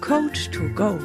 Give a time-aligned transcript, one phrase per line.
[0.00, 0.98] Coach to Go.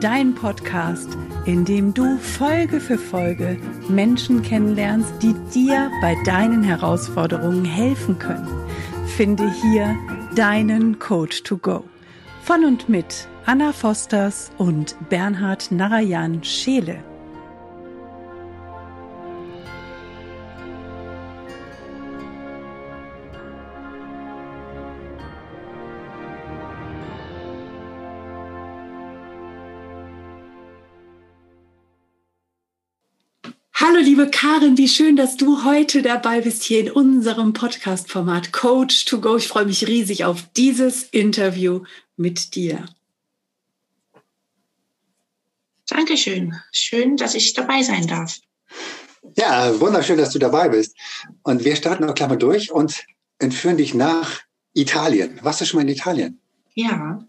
[0.00, 3.58] Dein Podcast, in dem du Folge für Folge
[3.88, 8.48] Menschen kennenlernst, die dir bei deinen Herausforderungen helfen können.
[9.16, 9.96] Finde hier
[10.36, 11.84] deinen Coach to Go.
[12.42, 17.02] Von und mit Anna Fosters und Bernhard Narayan Scheele.
[34.60, 39.38] Karin, wie schön, dass du heute dabei bist hier in unserem Podcast-Format Coach to Go.
[39.38, 41.84] Ich freue mich riesig auf dieses Interview
[42.18, 42.84] mit dir.
[45.88, 46.54] Dankeschön.
[46.72, 48.36] Schön, dass ich dabei sein darf.
[49.34, 50.94] Ja, wunderschön, dass du dabei bist.
[51.42, 53.06] Und wir starten auch gleich mal durch und
[53.38, 54.42] entführen dich nach
[54.74, 55.40] Italien.
[55.42, 56.38] Warst du schon mal in Italien?
[56.74, 57.26] Ja.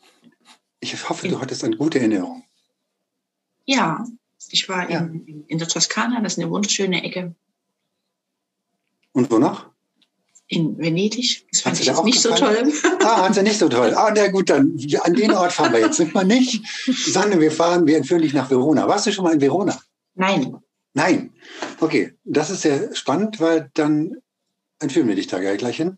[0.82, 2.44] Ich hoffe, du hattest eine gute Erinnerung.
[3.64, 4.06] Ja,
[4.50, 5.00] ich war ja.
[5.00, 7.36] in, in der Toskana, das ist eine wunderschöne Ecke.
[9.14, 9.70] Und wo noch?
[10.48, 11.46] In Venedig.
[11.52, 12.72] Das fand ich jetzt nicht so toll.
[13.04, 13.94] Ah, hat sie nicht so toll.
[13.96, 17.52] Ah, na gut, dann an den Ort fahren wir jetzt sind wir nicht, sondern wir
[17.52, 18.88] fahren, wir entführen dich nach Verona.
[18.88, 19.80] Warst du schon mal in Verona?
[20.16, 20.58] Nein.
[20.94, 21.34] Nein.
[21.80, 24.18] Okay, das ist sehr spannend, weil dann
[24.80, 25.98] entführen wir dich da gleich hin.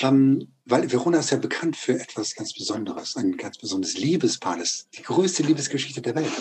[0.00, 4.56] Ähm, weil Verona ist ja bekannt für etwas ganz Besonderes, ein ganz besonderes Liebespaar.
[4.56, 6.32] Das ist die größte Liebesgeschichte der Welt.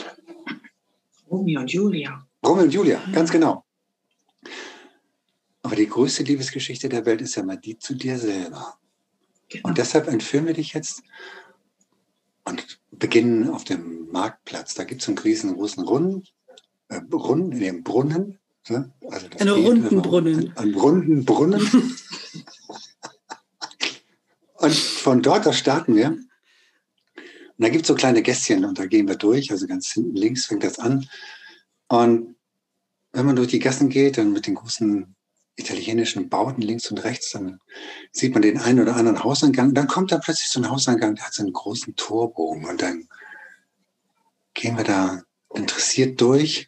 [1.32, 2.28] Romeo und Julia.
[2.46, 3.64] Romeo und Julia, ganz genau.
[5.64, 8.78] Aber die größte Liebesgeschichte der Welt ist ja mal die zu dir selber.
[9.48, 9.70] Genau.
[9.70, 11.04] Und deshalb entführen wir dich jetzt
[12.44, 14.74] und beginnen auf dem Marktplatz.
[14.74, 16.24] Da gibt es einen riesengroßen Runden,
[16.90, 18.40] äh, Brunnen, in dem Brunnen.
[18.68, 18.92] Ne?
[19.10, 20.58] Also Einen runden Brunnen.
[20.58, 21.62] Einen runden Brunnen.
[24.56, 26.18] und von dort aus starten wir.
[27.62, 29.52] Und da gibt es so kleine Gässchen und da gehen wir durch.
[29.52, 31.08] Also ganz hinten links fängt das an.
[31.90, 32.36] Und
[33.12, 35.16] wenn man durch die Gassen geht, dann mit den großen
[35.58, 37.60] italienischen Bauten links und rechts, dann
[38.12, 39.76] sieht man den einen oder anderen Hauseingang.
[39.76, 42.66] Dann kommt da plötzlich so ein Hauseingang, der hat so einen großen Torbogen.
[42.66, 43.08] Und dann
[44.56, 45.22] gehen wir da
[45.54, 46.68] interessiert durch,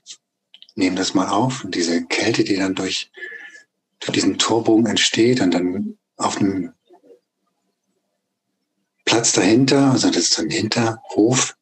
[0.76, 3.12] nehmen das mal auf und diese Kälte, die dann durch,
[4.00, 6.74] durch diesen Torbogen entsteht und dann auf einem
[9.06, 11.56] Platz dahinter, also das ist ein Hinterhof.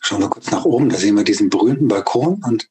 [0.00, 2.68] Schauen wir kurz nach oben, da sehen wir diesen berühmten Balkon und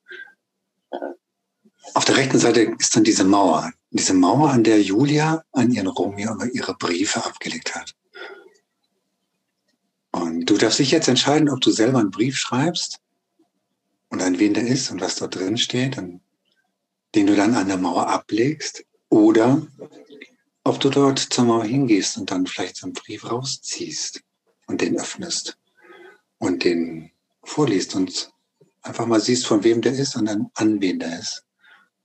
[1.95, 3.71] auf der rechten Seite ist dann diese Mauer.
[3.91, 7.95] Diese Mauer, an der Julia an ihren Romeo ihre Briefe abgelegt hat.
[10.11, 12.99] Und du darfst dich jetzt entscheiden, ob du selber einen Brief schreibst
[14.09, 16.21] und an wen der ist und was dort drin steht, und
[17.15, 19.65] den du dann an der Mauer ablegst, oder
[20.63, 24.21] ob du dort zur Mauer hingehst und dann vielleicht so einen Brief rausziehst
[24.67, 25.57] und den öffnest
[26.37, 27.11] und den
[27.43, 28.31] vorliest und
[28.81, 31.45] einfach mal siehst, von wem der ist und dann an wen der ist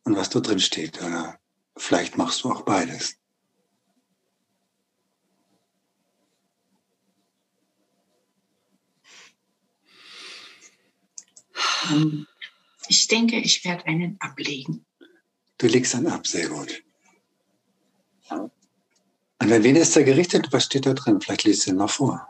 [0.05, 1.01] und was da drin steht.
[1.03, 1.39] Oder
[1.77, 3.15] vielleicht machst du auch beides.
[12.89, 14.85] Ich denke, ich werde einen ablegen.
[15.59, 16.83] Du legst einen ab, sehr gut.
[19.50, 20.53] An wen ist der gerichtet?
[20.53, 21.22] Was steht da drin?
[21.22, 22.28] Vielleicht liest du ihn mal vor.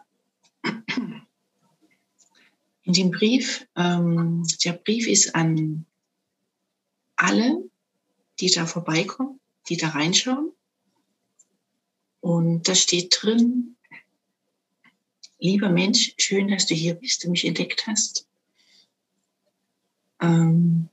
[2.82, 5.84] In dem Brief, ähm, der Brief ist an
[7.16, 7.68] alle,
[8.38, 10.52] die da vorbeikommen, die da reinschauen.
[12.20, 13.76] Und da steht drin,
[15.38, 18.28] lieber Mensch, schön, dass du hier bist und mich entdeckt hast.
[20.20, 20.88] Ähm,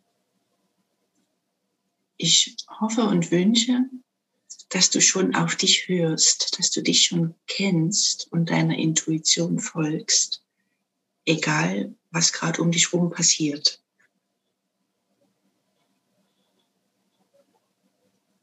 [2.18, 3.90] ich hoffe und wünsche,
[4.76, 10.44] dass du schon auf dich hörst, dass du dich schon kennst und deiner Intuition folgst,
[11.24, 13.82] egal was gerade um dich herum passiert.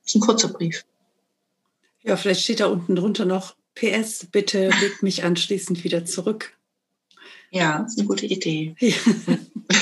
[0.00, 0.86] Das ist ein kurzer Brief.
[2.00, 6.56] Ja, vielleicht steht da unten drunter noch PS, bitte leg mich anschließend wieder zurück.
[7.50, 8.74] Ja, das ist eine gute Idee.
[8.78, 8.96] Ja.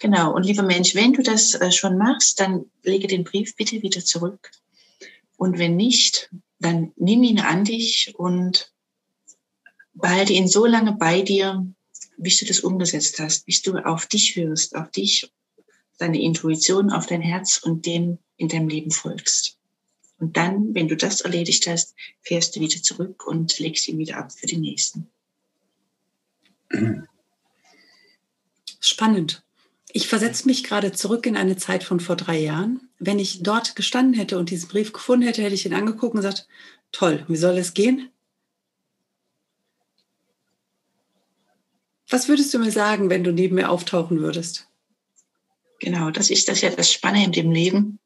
[0.00, 0.34] Genau.
[0.34, 4.04] Und lieber Mensch, wenn du das äh, schon machst, dann lege den Brief bitte wieder
[4.04, 4.50] zurück.
[5.36, 8.72] Und wenn nicht, dann nimm ihn an dich und
[9.94, 11.66] behalte ihn so lange bei dir,
[12.16, 15.32] bis du das umgesetzt hast, bis du auf dich hörst, auf dich,
[15.98, 19.58] deine Intuition, auf dein Herz und dem in deinem Leben folgst.
[20.18, 24.16] Und dann, wenn du das erledigt hast, fährst du wieder zurück und legst ihn wieder
[24.16, 25.08] ab für den nächsten.
[28.80, 29.42] Spannend
[29.90, 32.88] ich versetze mich gerade zurück in eine Zeit von vor drei Jahren.
[32.98, 36.20] Wenn ich dort gestanden hätte und diesen Brief gefunden hätte, hätte ich ihn angeguckt und
[36.20, 36.46] gesagt,
[36.92, 38.10] toll, wie soll es gehen?
[42.10, 44.66] Was würdest du mir sagen, wenn du neben mir auftauchen würdest?
[45.80, 47.98] Genau, das ist das ja das Spannende in dem Leben,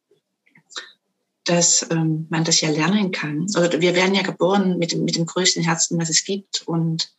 [1.44, 3.46] dass ähm, man das ja lernen kann.
[3.54, 6.62] Also wir werden ja geboren mit mit dem größten Herzen, was es gibt.
[6.66, 7.12] Und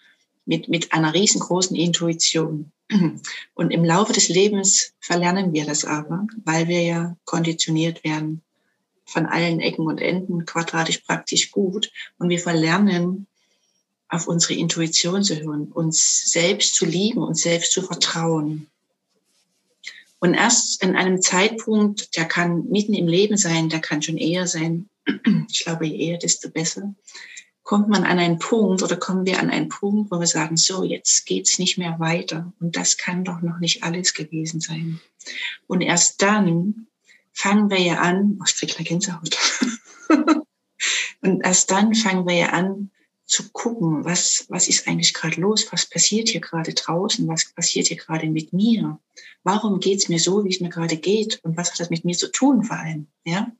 [0.45, 2.71] mit, mit einer riesengroßen Intuition.
[3.53, 8.41] Und im Laufe des Lebens verlernen wir das aber, weil wir ja konditioniert werden
[9.05, 11.91] von allen Ecken und Enden, quadratisch praktisch gut.
[12.17, 13.27] Und wir verlernen,
[14.09, 18.67] auf unsere Intuition zu hören, uns selbst zu lieben, uns selbst zu vertrauen.
[20.19, 24.45] Und erst in einem Zeitpunkt, der kann mitten im Leben sein, der kann schon eher
[24.45, 24.87] sein,
[25.49, 26.93] ich glaube, je eher, desto besser,
[27.63, 30.83] kommt man an einen Punkt oder kommen wir an einen Punkt, wo wir sagen, so,
[30.83, 32.54] jetzt geht's nicht mehr weiter.
[32.60, 35.00] Und das kann doch noch nicht alles gewesen sein.
[35.68, 36.88] Und erst dann
[37.31, 39.38] fangen wir ja an, oh, ich krieg gleich Gänsehaut.
[41.21, 42.92] und erst dann fangen wir ja an
[43.25, 47.88] zu gucken, was, was ist eigentlich gerade los, was passiert hier gerade draußen, was passiert
[47.88, 49.00] hier gerade mit mir,
[49.44, 52.18] warum geht's mir so, wie es mir gerade geht und was hat das mit mir
[52.18, 53.51] zu tun vor allem, ja.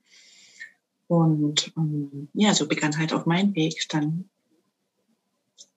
[1.06, 4.28] Und ähm, ja, so begann halt auch mein Weg dann.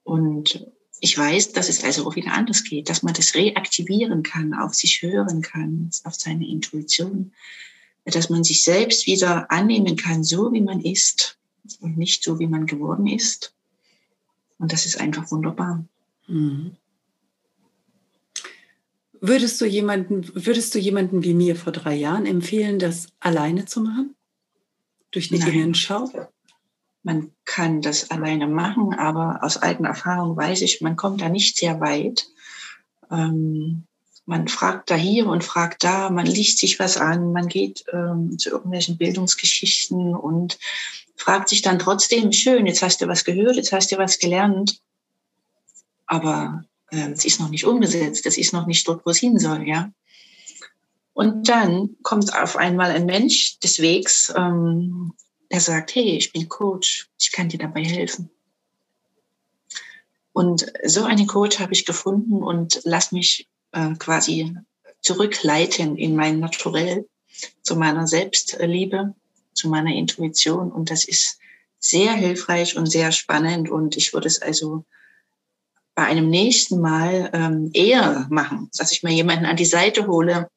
[0.04, 0.66] Und
[1.00, 4.74] ich weiß, dass es also auch wieder anders geht, dass man das reaktivieren kann, auf
[4.74, 7.34] sich hören kann, auf seine Intuition,
[8.06, 11.38] dass man sich selbst wieder annehmen kann, so wie man ist
[11.82, 13.54] und nicht so, wie man geworden ist.
[14.58, 15.86] Und das ist einfach wunderbar.
[16.28, 16.78] Mhm.
[19.20, 23.82] Würdest du jemanden, würdest du jemanden wie mir vor drei Jahren empfehlen, das alleine zu
[23.82, 24.16] machen?
[25.12, 26.10] Durch eine Innenschau?
[27.04, 31.58] Man kann das alleine machen, aber aus eigener Erfahrung weiß ich, man kommt da nicht
[31.58, 32.28] sehr weit.
[33.10, 33.88] Ähm,
[34.26, 38.38] man fragt da hier und fragt da, man liest sich was an, man geht ähm,
[38.38, 40.60] zu irgendwelchen Bildungsgeschichten und
[41.16, 44.82] fragt sich dann trotzdem, schön, jetzt hast du was gehört, jetzt hast du was gelernt,
[46.06, 49.40] aber äh, es ist noch nicht umgesetzt, es ist noch nicht dort, wo es hin
[49.40, 49.92] soll, ja.
[51.18, 55.16] Und dann kommt auf einmal ein Mensch des Wegs, ähm,
[55.52, 58.30] der sagt, hey, ich bin Coach, ich kann dir dabei helfen.
[60.32, 64.56] Und so einen Coach habe ich gefunden und lass mich äh, quasi
[65.02, 67.10] zurückleiten in mein Naturell,
[67.64, 69.16] zu meiner Selbstliebe,
[69.56, 70.72] zu meiner Intuition.
[70.72, 71.40] Und das ist
[71.80, 73.72] sehr hilfreich und sehr spannend.
[73.72, 74.86] Und ich würde es also
[75.96, 80.48] bei einem nächsten Mal ähm, eher machen, dass ich mir jemanden an die Seite hole,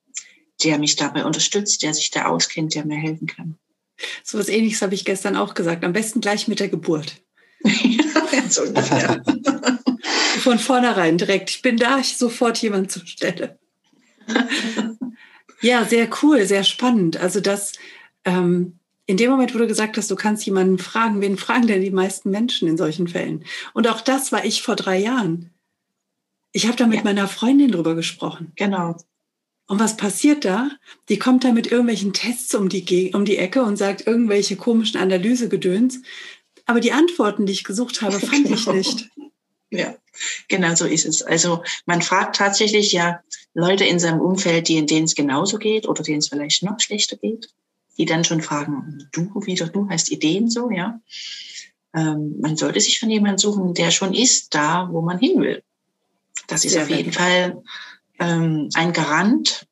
[0.65, 3.59] der mich dabei unterstützt, der sich da auskennt, der mir helfen kann.
[4.25, 5.85] So was ähnliches habe ich gestern auch gesagt.
[5.85, 7.23] Am besten gleich mit der Geburt.
[8.49, 9.23] so ungefähr.
[10.41, 11.51] Von vornherein direkt.
[11.51, 13.59] Ich bin da, ich sofort jemand zur Stelle.
[15.61, 17.19] ja, sehr cool, sehr spannend.
[17.19, 17.73] Also das,
[18.25, 21.83] ähm, in dem Moment, wo du gesagt hast, du kannst jemanden fragen, wen fragen denn
[21.83, 23.45] die meisten Menschen in solchen Fällen?
[23.75, 25.51] Und auch das war ich vor drei Jahren.
[26.53, 27.05] Ich habe da mit ja.
[27.05, 28.53] meiner Freundin drüber gesprochen.
[28.57, 28.97] Genau.
[29.71, 30.69] Und was passiert da?
[31.09, 34.99] Die kommt da mit irgendwelchen Tests um die, um die Ecke und sagt irgendwelche komischen
[34.99, 36.01] Analysegedöns.
[36.67, 38.57] Aber die Antworten, die ich gesucht habe, fand genau.
[38.57, 39.11] ich nicht.
[39.71, 39.95] Ja,
[40.49, 41.23] genau so ist es.
[41.23, 43.21] Also man fragt tatsächlich ja
[43.55, 47.17] Leute in seinem Umfeld, die, denen es genauso geht oder denen es vielleicht noch schlechter
[47.19, 47.49] geht,
[47.97, 51.01] die dann schon fragen, du wieder, du hast Ideen so, ja.
[51.95, 55.63] Ähm, man sollte sich von jemandem suchen, der schon ist da, wo man hin will.
[56.49, 57.63] Das ist Sehr auf jeden Fall
[58.25, 59.67] ein Garant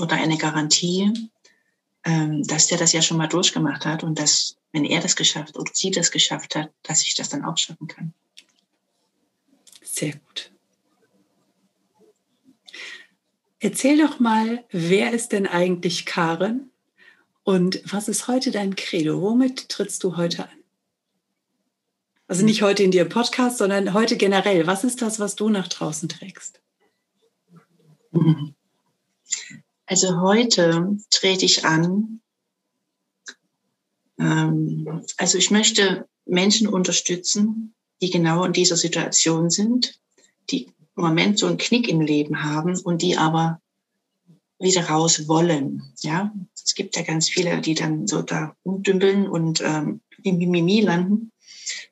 [0.00, 1.12] oder eine Garantie,
[2.04, 5.56] ähm, dass der das ja schon mal durchgemacht hat und dass, wenn er das geschafft
[5.56, 8.14] oder sie das geschafft hat, dass ich das dann auch schaffen kann.
[9.82, 10.50] Sehr gut.
[13.58, 16.70] Erzähl doch mal, wer ist denn eigentlich Karen
[17.42, 19.20] und was ist heute dein Credo?
[19.20, 20.58] Womit trittst du heute an?
[22.26, 24.66] Also nicht heute in dir Podcast, sondern heute generell.
[24.66, 26.60] Was ist das, was du nach draußen trägst?
[29.86, 32.20] Also heute trete ich an.
[34.18, 39.98] Ähm, also ich möchte Menschen unterstützen, die genau in dieser Situation sind,
[40.50, 43.60] die im Moment so einen Knick im Leben haben und die aber
[44.58, 45.82] wieder raus wollen.
[46.00, 50.80] Ja, es gibt ja ganz viele, die dann so da umdümpeln und ähm, im Mimimi
[50.80, 51.32] landen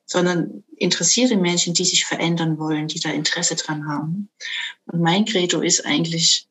[0.09, 4.29] sondern interessierte Menschen, die sich verändern wollen, die da Interesse dran haben.
[4.87, 6.47] Und mein Credo ist eigentlich,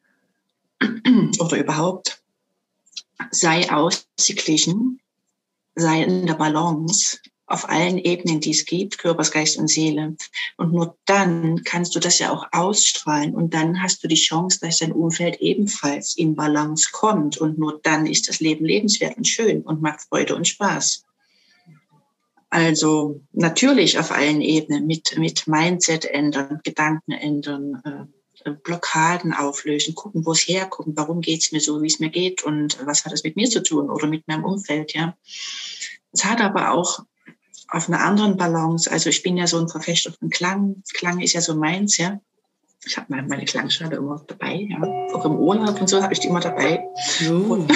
[1.40, 2.22] oder überhaupt,
[3.32, 5.00] sei ausgeglichen,
[5.74, 10.14] sei in der Balance auf allen Ebenen, die es gibt, Körpers, Geist und Seele.
[10.56, 14.60] Und nur dann kannst du das ja auch ausstrahlen und dann hast du die Chance,
[14.60, 19.26] dass dein Umfeld ebenfalls in Balance kommt und nur dann ist das Leben lebenswert und
[19.26, 21.07] schön und macht Freude und Spaß.
[22.50, 30.24] Also natürlich auf allen Ebenen mit, mit Mindset ändern, Gedanken ändern, äh, Blockaden auflösen, gucken,
[30.24, 33.12] wo es herkommt, warum geht es mir so, wie es mir geht und was hat
[33.12, 35.16] es mit mir zu tun oder mit meinem Umfeld, ja.
[36.12, 37.00] Es hat aber auch
[37.68, 41.34] auf einer anderen Balance, also ich bin ja so ein Verfechter von Klang, Klang ist
[41.34, 42.20] ja so meins, ja.
[42.86, 44.80] Ich habe meine Klangschale immer dabei, ja.
[45.12, 46.82] Auch im Urlaub und so habe ich die immer dabei.
[47.28, 47.66] Oh.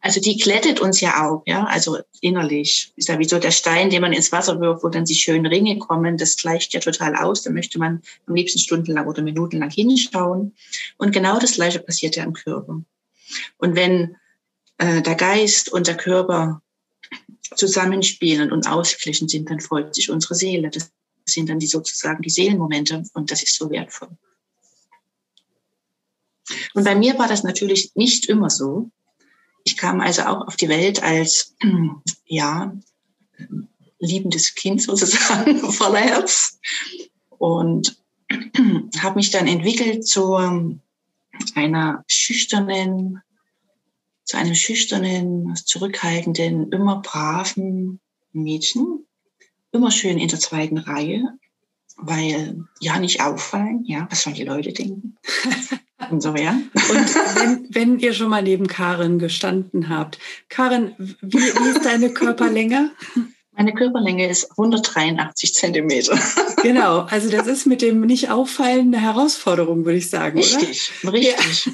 [0.00, 2.92] Also die glättet uns ja auch, ja, also innerlich.
[2.96, 5.46] Ist ja wie so der Stein, den man ins Wasser wirft, wo dann die schönen
[5.46, 6.16] Ringe kommen.
[6.16, 7.42] Das gleicht ja total aus.
[7.42, 10.54] Da möchte man am liebsten stundenlang oder minutenlang hinschauen.
[10.98, 12.82] Und genau das Gleiche passiert ja im Körper.
[13.56, 14.16] Und wenn
[14.78, 16.62] äh, der Geist und der Körper
[17.56, 20.70] zusammenspielen und ausgeglichen sind, dann freut sich unsere Seele.
[20.70, 20.92] Das
[21.24, 24.10] sind dann die sozusagen die Seelenmomente und das ist so wertvoll.
[26.74, 28.90] Und bei mir war das natürlich nicht immer so.
[29.68, 31.54] Ich kam also auch auf die Welt als,
[32.24, 32.72] ja,
[33.98, 36.58] liebendes Kind sozusagen, voller Herz.
[37.28, 38.02] Und
[38.98, 40.36] habe mich dann entwickelt zu
[41.54, 43.20] einer schüchternen,
[44.24, 48.00] zu einem schüchternen, zurückhaltenden, immer braven
[48.32, 49.04] Mädchen,
[49.70, 51.38] immer schön in der zweiten Reihe,
[51.98, 55.18] weil ja nicht auffallen, ja, was sollen die Leute denken?
[56.10, 56.52] Und so, ja.
[56.52, 62.10] Und wenn, wenn ihr schon mal neben Karin gestanden habt, Karin, wie, wie ist deine
[62.10, 62.92] Körperlänge?
[63.52, 66.18] Meine Körperlänge ist 183 Zentimeter.
[66.62, 70.38] Genau, also das ist mit dem nicht auffallen eine Herausforderung, würde ich sagen.
[70.38, 71.12] Richtig, oder?
[71.12, 71.66] richtig.
[71.66, 71.72] Ja.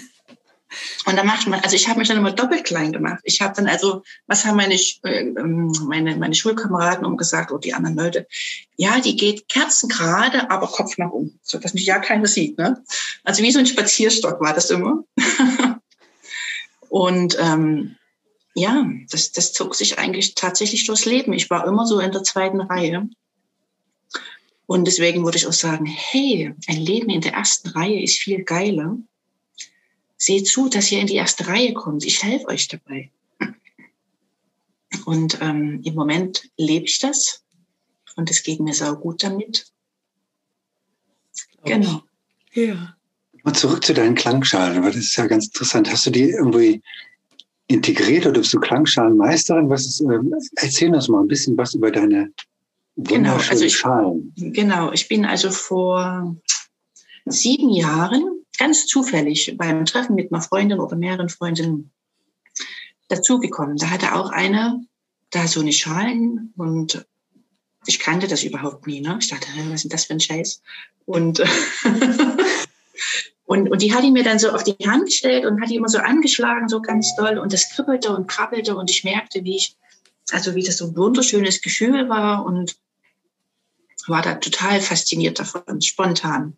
[1.07, 3.21] Und da macht man, also ich habe mich dann immer doppelt klein gemacht.
[3.25, 7.97] Ich habe dann also, was haben meine, äh, meine, meine Schulkameraden umgesagt oder die anderen
[7.97, 8.27] Leute?
[8.77, 12.59] Ja, die geht kerzengerade, aber Kopf nach oben, so dass mich ja keiner sieht.
[12.59, 12.83] Ne?
[13.23, 15.05] Also wie so ein Spazierstock war das immer.
[16.89, 17.97] Und ähm,
[18.55, 21.33] ja, das, das zog sich eigentlich tatsächlich durchs Leben.
[21.33, 23.09] Ich war immer so in der zweiten Reihe.
[24.67, 28.45] Und deswegen würde ich auch sagen, hey, ein Leben in der ersten Reihe ist viel
[28.45, 28.97] geiler
[30.17, 32.05] seht zu, dass ihr in die erste Reihe kommt.
[32.05, 33.11] Ich helfe euch dabei.
[35.05, 37.45] Und ähm, im Moment lebe ich das
[38.17, 39.67] und es geht mir sau gut damit.
[41.65, 42.03] Genau.
[42.53, 42.97] Ja.
[43.43, 45.91] Mal zurück zu deinen Klangschalen, weil das ist ja ganz interessant.
[45.91, 46.81] Hast du die irgendwie
[47.67, 49.69] integriert oder bist du Klangschalenmeisterin?
[49.69, 50.19] Was ist, äh,
[50.57, 52.33] erzähl uns mal ein bisschen was über deine
[52.97, 54.33] genau, also ich, Schalen.
[54.37, 56.37] Genau, ich bin also vor
[57.27, 61.93] sieben Jahren ganz zufällig beim Treffen mit einer Freundin oder mehreren Freundinnen
[63.09, 63.77] dazugekommen.
[63.77, 64.85] Da hatte auch eine
[65.31, 67.07] da so eine Schalen und
[67.87, 69.01] ich kannte das überhaupt nie.
[69.01, 69.19] Ne?
[69.21, 70.63] Ich dachte, was ist denn das für ein Scheiß?
[71.07, 71.41] Und,
[73.45, 75.77] und, und die hat die mir dann so auf die Hand gestellt und hat die
[75.77, 77.39] immer so angeschlagen, so ganz doll.
[77.39, 79.77] Und das kribbelte und krabbelte und ich merkte, wie ich,
[80.31, 82.77] also wie das so ein wunderschönes Gefühl war und
[84.07, 86.57] war da total fasziniert davon, spontan.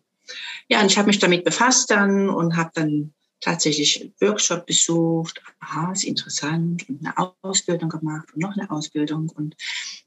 [0.67, 5.41] Ja, und ich habe mich damit befasst dann und habe dann tatsächlich Workshop besucht.
[5.59, 9.55] Aha, ist interessant und eine Ausbildung gemacht und noch eine Ausbildung und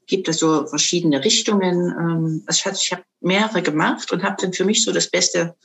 [0.05, 2.43] gibt es so verschiedene Richtungen.
[2.45, 5.55] Also ich habe mehrere gemacht und habe dann für mich so das Beste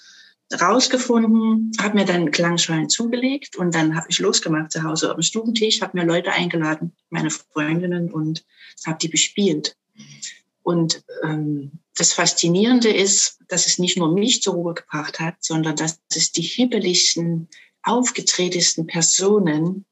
[0.61, 5.83] rausgefunden, habe mir dann Klangschalen zugelegt und dann habe ich losgemacht zu Hause dem Stubentisch,
[5.83, 8.45] habe mir Leute eingeladen, meine Freundinnen und
[8.87, 9.77] habe die bespielt.
[10.67, 15.77] Und ähm, das Faszinierende ist, dass es nicht nur mich zur Ruhe gebracht hat, sondern
[15.77, 17.49] dass es die hibbeligsten,
[17.85, 19.85] aufgetretesten Personen,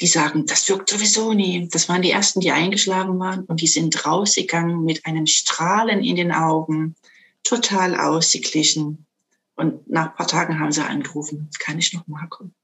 [0.00, 1.68] die sagen, das wirkt sowieso nie.
[1.68, 6.16] Das waren die ersten, die eingeschlagen waren und die sind rausgegangen mit einem Strahlen in
[6.16, 6.96] den Augen,
[7.44, 9.06] total ausgeglichen.
[9.54, 12.56] Und nach ein paar Tagen haben sie angerufen, kann ich noch mal kommen?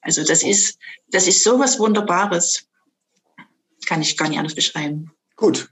[0.00, 2.66] Also das ist, das ist so was Wunderbares.
[3.86, 5.12] Kann ich gar nicht anders beschreiben.
[5.36, 5.70] Gut,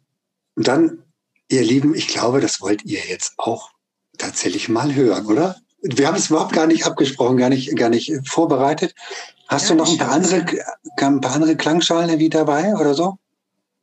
[0.57, 1.03] und dann,
[1.49, 3.71] ihr Lieben, ich glaube, das wollt ihr jetzt auch
[4.19, 5.57] tatsächlich mal hören, oder?
[5.83, 8.95] Wir haben es überhaupt gar nicht abgesprochen, gar nicht, gar nicht vorbereitet.
[9.49, 10.47] Hast ja, du noch ein paar, andere,
[10.97, 13.19] ein paar andere Klangschalen wie dabei oder so?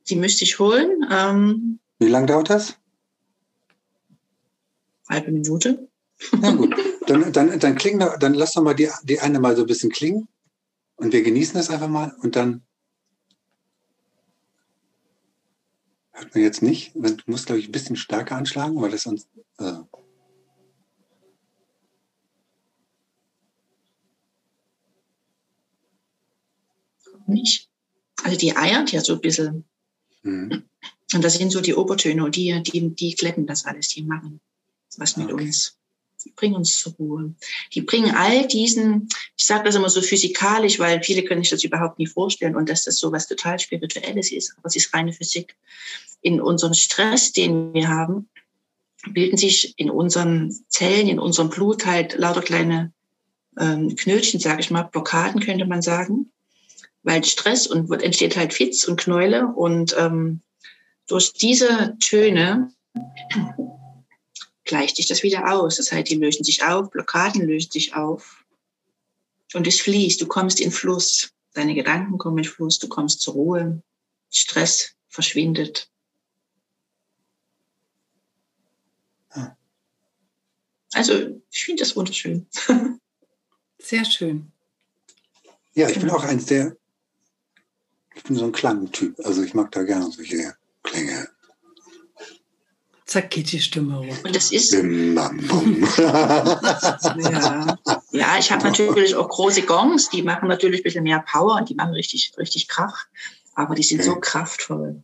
[0.08, 1.06] Die müsste ich holen.
[1.10, 2.76] Ähm, wie lange dauert das?
[5.08, 5.88] Halbe Minute.
[6.40, 6.74] Na gut,
[7.06, 9.90] dann, dann, dann, kling, dann lass doch mal die, die eine mal so ein bisschen
[9.90, 10.28] klingen
[10.96, 12.62] und wir genießen das einfach mal und dann
[16.12, 16.94] Hört man jetzt nicht.
[16.94, 19.28] Man muss, glaube ich, ein bisschen stärker anschlagen, weil das sonst.
[19.58, 19.78] Äh
[27.26, 27.70] nicht.
[28.24, 29.64] Also die eiert ja so ein bisschen.
[30.22, 30.64] Mhm.
[31.14, 34.40] Und das sind so die Obertöne, die, die, die kleppen das alles, die machen
[34.98, 35.44] was mit okay.
[35.44, 35.78] uns.
[36.24, 37.34] Die bringen uns zur Ruhe.
[37.72, 41.64] Die bringen all diesen, ich sage das immer so physikalisch, weil viele können sich das
[41.64, 45.12] überhaupt nie vorstellen und dass das so was total Spirituelles ist, aber es ist reine
[45.12, 45.56] Physik.
[46.20, 48.28] In unserem Stress, den wir haben,
[49.10, 52.92] bilden sich in unseren Zellen, in unserem Blut halt lauter kleine
[53.58, 56.30] ähm, Knötchen, sage ich mal, Blockaden könnte man sagen,
[57.02, 60.40] weil Stress und wird, entsteht halt Fitz und Knäule und ähm,
[61.08, 62.72] durch diese Töne
[64.64, 65.76] gleicht sich das wieder aus.
[65.76, 68.44] Das heißt, die lösen sich auf, Blockaden lösen sich auf
[69.54, 70.20] und es fließt.
[70.20, 71.32] Du kommst in Fluss.
[71.54, 72.78] Deine Gedanken kommen in Fluss.
[72.78, 73.82] Du kommst zur Ruhe.
[74.30, 75.90] Stress verschwindet.
[80.92, 82.46] Also, ich finde das wunderschön.
[83.78, 84.52] Sehr schön.
[85.74, 86.76] Ja, ich bin auch eins der,
[88.14, 89.18] ich bin so ein Klangtyp.
[89.24, 91.28] Also ich mag da gerne solche Klänge.
[93.12, 94.24] Zack geht die Stimme hoch.
[94.24, 94.72] Und das ist.
[94.72, 94.86] ja.
[98.10, 101.68] ja, ich habe natürlich auch große Gongs, die machen natürlich ein bisschen mehr Power und
[101.68, 103.06] die machen richtig, richtig Kraft.
[103.54, 104.08] Aber die sind okay.
[104.08, 105.02] so kraftvoll.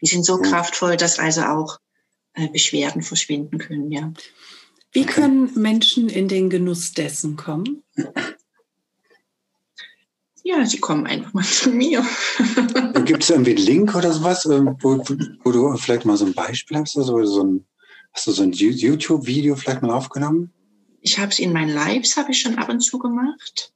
[0.00, 0.50] Die sind so ja.
[0.50, 1.78] kraftvoll, dass also auch
[2.34, 4.12] äh, Beschwerden verschwinden können, ja.
[4.90, 7.84] Wie können Menschen in den Genuss dessen kommen?
[10.46, 12.06] Ja, sie kommen einfach mal zu mir.
[13.04, 15.02] Gibt es irgendwie einen Link oder sowas, äh, wo,
[15.42, 16.96] wo, du vielleicht mal so ein Beispiel hast?
[16.96, 17.66] Also so ein,
[18.12, 20.52] hast du so ein YouTube-Video vielleicht mal aufgenommen?
[21.00, 23.72] Ich habe es in meinen Lives, habe ich schon ab und zu gemacht.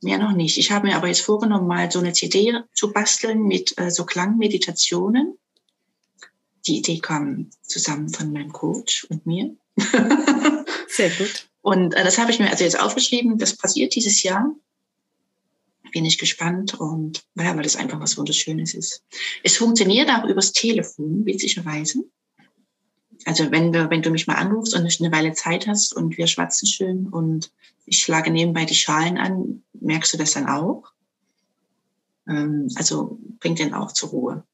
[0.00, 0.58] Mehr noch nicht.
[0.58, 4.04] Ich habe mir aber jetzt vorgenommen, mal so eine CD zu basteln mit äh, so
[4.06, 5.38] Klangmeditationen.
[6.66, 9.56] Die Idee kam zusammen von meinem Coach und mir.
[10.86, 11.48] Sehr gut.
[11.62, 13.38] Und äh, das habe ich mir also jetzt aufgeschrieben.
[13.38, 14.54] Das passiert dieses Jahr
[15.90, 19.04] bin ich gespannt und ja, weil das einfach was Wunderschönes ist.
[19.42, 22.04] Es funktioniert auch übers Telefon, witzigerweise.
[23.26, 26.26] Also wenn du, wenn du mich mal anrufst und eine Weile Zeit hast und wir
[26.26, 27.52] schwatzen schön und
[27.84, 30.92] ich schlage nebenbei die Schalen an, merkst du das dann auch?
[32.28, 34.44] Ähm, also bringt den auch zur Ruhe.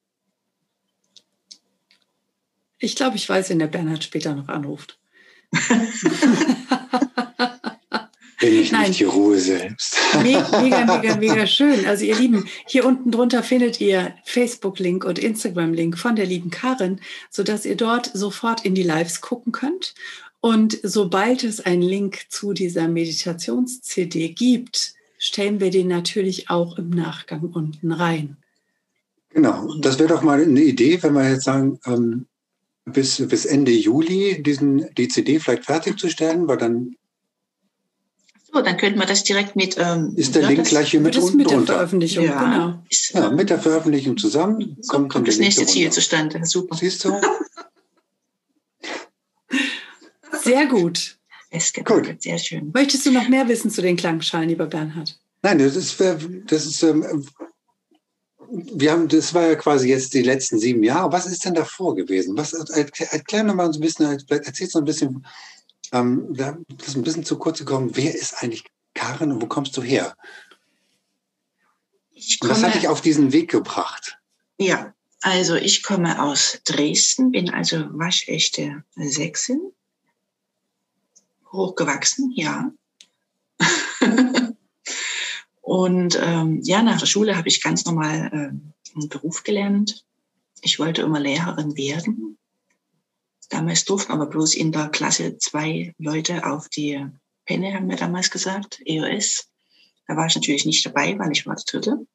[2.78, 4.98] Ich glaube, ich weiß, wenn der Bernhard später noch anruft.
[8.50, 8.88] bin ich Nein.
[8.88, 9.96] nicht die Ruhe selbst.
[10.22, 11.84] Mega, mega, mega schön.
[11.86, 17.00] Also ihr Lieben, hier unten drunter findet ihr Facebook-Link und Instagram-Link von der lieben Karin,
[17.30, 19.94] sodass ihr dort sofort in die Lives gucken könnt.
[20.40, 26.90] Und sobald es einen Link zu dieser Meditations-CD gibt, stellen wir den natürlich auch im
[26.90, 28.36] Nachgang unten rein.
[29.30, 32.26] Genau, das wäre doch mal eine Idee, wenn wir jetzt sagen, ähm,
[32.84, 36.94] bis, bis Ende Juli diesen, die CD vielleicht fertigzustellen, weil dann
[38.56, 39.76] so, dann könnten wir das direkt mit.
[39.78, 42.42] Ähm, ist der ja, Link gleich hier mit unten mit der Veröffentlichung, ja.
[42.42, 42.82] genau.
[43.12, 46.40] Ja, mit der Veröffentlichung zusammen so kommt, kommt das nächste Ziel zustande.
[46.44, 46.76] Super.
[46.76, 47.12] Siehst du?
[50.42, 51.18] Sehr gut.
[51.84, 52.22] Gut.
[52.22, 52.70] Sehr schön.
[52.74, 55.18] Möchtest du noch mehr wissen zu den Klangschalen, lieber Bernhard?
[55.42, 57.24] Nein, das ist, das ist ähm,
[58.50, 61.12] wir haben, das war ja quasi jetzt die letzten sieben Jahre.
[61.12, 62.36] Was ist denn davor gewesen?
[62.36, 65.26] Was, erklär noch mal so ein bisschen, erzähl so ein bisschen
[66.00, 67.90] ähm, da ist ein bisschen zu kurz gekommen.
[67.94, 70.16] Wer ist eigentlich Karin und wo kommst du her?
[72.40, 74.18] Komme, was hat dich auf diesen Weg gebracht?
[74.58, 79.60] Ja, also ich komme aus Dresden, bin also waschechte Sächsin.
[81.52, 82.70] Hochgewachsen, ja.
[85.60, 90.04] und ähm, ja, nach der Schule habe ich ganz normal ähm, einen Beruf gelernt.
[90.62, 92.38] Ich wollte immer Lehrerin werden.
[93.48, 97.06] Damals durften aber bloß in der Klasse zwei Leute auf die
[97.44, 99.48] Penne, haben wir damals gesagt, EOS.
[100.08, 102.06] Da war ich natürlich nicht dabei, weil ich war der Dritte.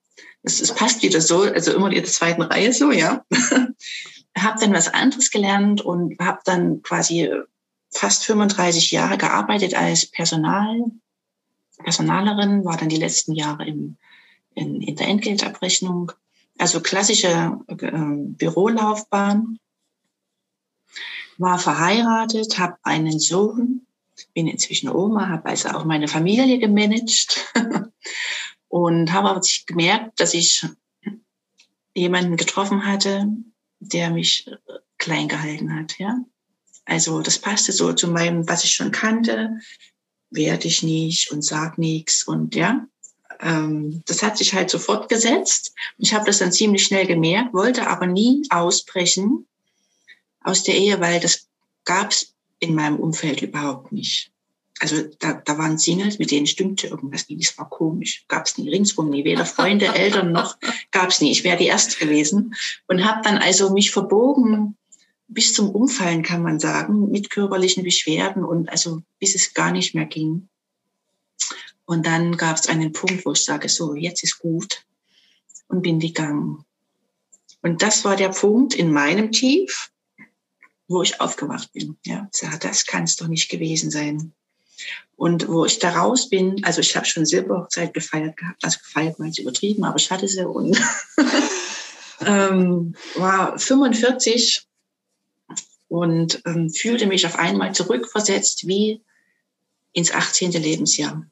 [0.43, 3.23] Das, das passt wieder so, also immer in der zweiten Reihe so, ja.
[4.37, 7.29] habe dann was anderes gelernt und habe dann quasi
[7.91, 10.79] fast 35 Jahre gearbeitet als Personal,
[11.83, 13.97] Personalerin, war dann die letzten Jahre im,
[14.53, 16.11] in, in der Entgeltabrechnung.
[16.57, 19.57] Also klassische äh, Bürolaufbahn
[21.41, 23.85] war verheiratet, habe einen Sohn,
[24.33, 27.53] bin inzwischen Oma, habe also auch meine Familie gemanagt
[28.67, 30.65] und habe aber gemerkt, dass ich
[31.95, 33.27] jemanden getroffen hatte,
[33.79, 34.49] der mich
[34.97, 35.97] klein gehalten hat.
[35.97, 36.23] Ja?
[36.85, 39.59] Also das passte so zu meinem, was ich schon kannte,
[40.29, 42.87] werde ich nicht und sag nichts und ja,
[43.41, 45.73] ähm, das hat sich halt so fortgesetzt.
[45.97, 49.47] Ich habe das dann ziemlich schnell gemerkt, wollte aber nie ausbrechen,
[50.43, 51.47] aus der Ehe, weil das
[51.85, 54.31] gab es in meinem Umfeld überhaupt nicht.
[54.79, 57.37] Also da, da waren Singles, mit denen stimmte irgendwas nie.
[57.37, 58.25] Das war komisch.
[58.27, 59.23] Gab es nie ringsrum nie.
[59.23, 60.57] Weder Freunde, Eltern noch
[60.89, 61.31] gab es nie.
[61.31, 62.55] Ich wäre die Erste gewesen.
[62.87, 64.75] Und habe dann also mich verbogen
[65.27, 69.93] bis zum Umfallen, kann man sagen, mit körperlichen Beschwerden und also bis es gar nicht
[69.93, 70.49] mehr ging.
[71.85, 74.83] Und dann gab es einen Punkt, wo ich sage, so, jetzt ist gut
[75.67, 76.65] und bin gegangen.
[77.61, 79.90] Und das war der Punkt in meinem Tief,
[80.91, 81.97] wo ich aufgewacht bin.
[82.05, 84.33] Ja, das kann es doch nicht gewesen sein.
[85.15, 89.19] Und wo ich da raus bin, also ich habe schon Silberhochzeit gefeiert gehabt, also gefeiert
[89.19, 90.79] mal übertrieben, aber ich hatte sie und
[92.25, 94.67] ähm, war 45
[95.87, 99.01] und ähm, fühlte mich auf einmal zurückversetzt wie
[99.93, 100.51] ins 18.
[100.53, 101.25] Lebensjahr.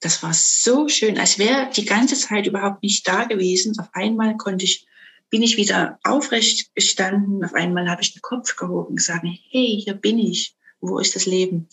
[0.00, 3.78] Das war so schön, als wäre die ganze Zeit überhaupt nicht da gewesen.
[3.78, 4.86] Auf einmal konnte ich,
[5.32, 7.42] bin ich wieder aufrecht gestanden.
[7.42, 10.54] Auf einmal habe ich den Kopf gehoben und gesagt, hey, hier bin ich.
[10.80, 11.68] Wo ist das Leben?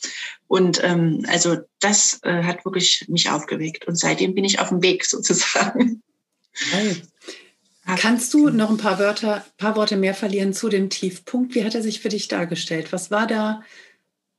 [0.48, 3.86] Und ähm, also das äh, hat wirklich mich aufgeweckt.
[3.86, 6.02] Und seitdem bin ich auf dem Weg sozusagen.
[6.72, 7.02] Hey.
[7.98, 11.54] Kannst du noch ein paar Wörter, paar Worte mehr verlieren zu dem Tiefpunkt?
[11.54, 12.94] Wie hat er sich für dich dargestellt?
[12.94, 13.62] Was war da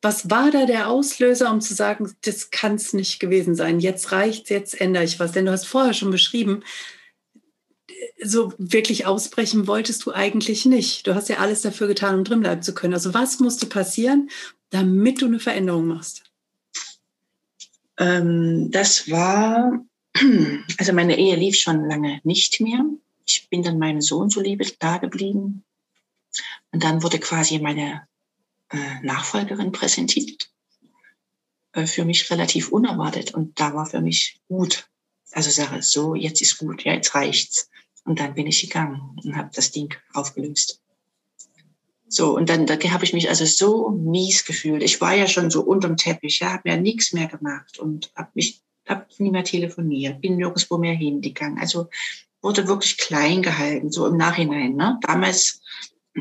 [0.03, 4.13] was war da der Auslöser, um zu sagen, das kann es nicht gewesen sein, jetzt
[4.13, 5.33] reicht's, jetzt ändere ich was?
[5.33, 6.63] Denn du hast vorher schon beschrieben,
[8.23, 11.07] so wirklich ausbrechen wolltest du eigentlich nicht.
[11.07, 12.95] Du hast ja alles dafür getan, um drin bleiben zu können.
[12.95, 14.31] Also was musste passieren,
[14.71, 16.25] damit du eine Veränderung machst?
[17.99, 19.85] Ähm, das war,
[20.79, 22.85] also meine Ehe lief schon lange nicht mehr.
[23.27, 25.65] Ich bin dann meinem Sohn zuliebe da geblieben.
[26.73, 28.07] Und dann wurde quasi meine
[28.71, 30.51] äh, Nachfolgerin präsentiert.
[31.73, 34.89] Äh, für mich relativ unerwartet und da war für mich gut.
[35.33, 37.71] Also sage so, jetzt ist gut, ja, jetzt reicht's.
[38.11, 40.83] Und dann bin ich gegangen und habe das Ding aufgelöst.
[42.09, 44.83] So, und dann da habe ich mich also so mies gefühlt.
[44.83, 48.31] Ich war ja schon so unterm Teppich, ja, habe ja nichts mehr gemacht und habe
[48.35, 51.61] mich, habe nie mehr telefoniert, bin nirgendwo mehr hingegangen.
[51.61, 51.89] Also
[52.43, 54.75] wurde wirklich klein gehalten, so im Nachhinein.
[54.75, 54.99] Ne?
[55.03, 55.61] Damals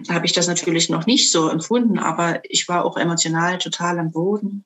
[0.09, 4.11] habe ich das natürlich noch nicht so empfunden, aber ich war auch emotional total am
[4.11, 4.63] Boden,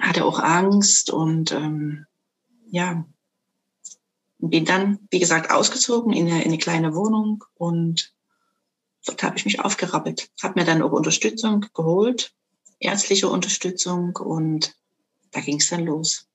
[0.00, 2.06] hatte auch Angst und ähm,
[2.72, 3.06] ja,
[4.38, 8.12] bin dann, wie gesagt, ausgezogen in eine, in eine kleine Wohnung und
[9.06, 12.32] dort habe ich mich aufgerappelt, habe mir dann auch Unterstützung geholt,
[12.80, 14.74] ärztliche Unterstützung und
[15.32, 16.26] da ging es dann los.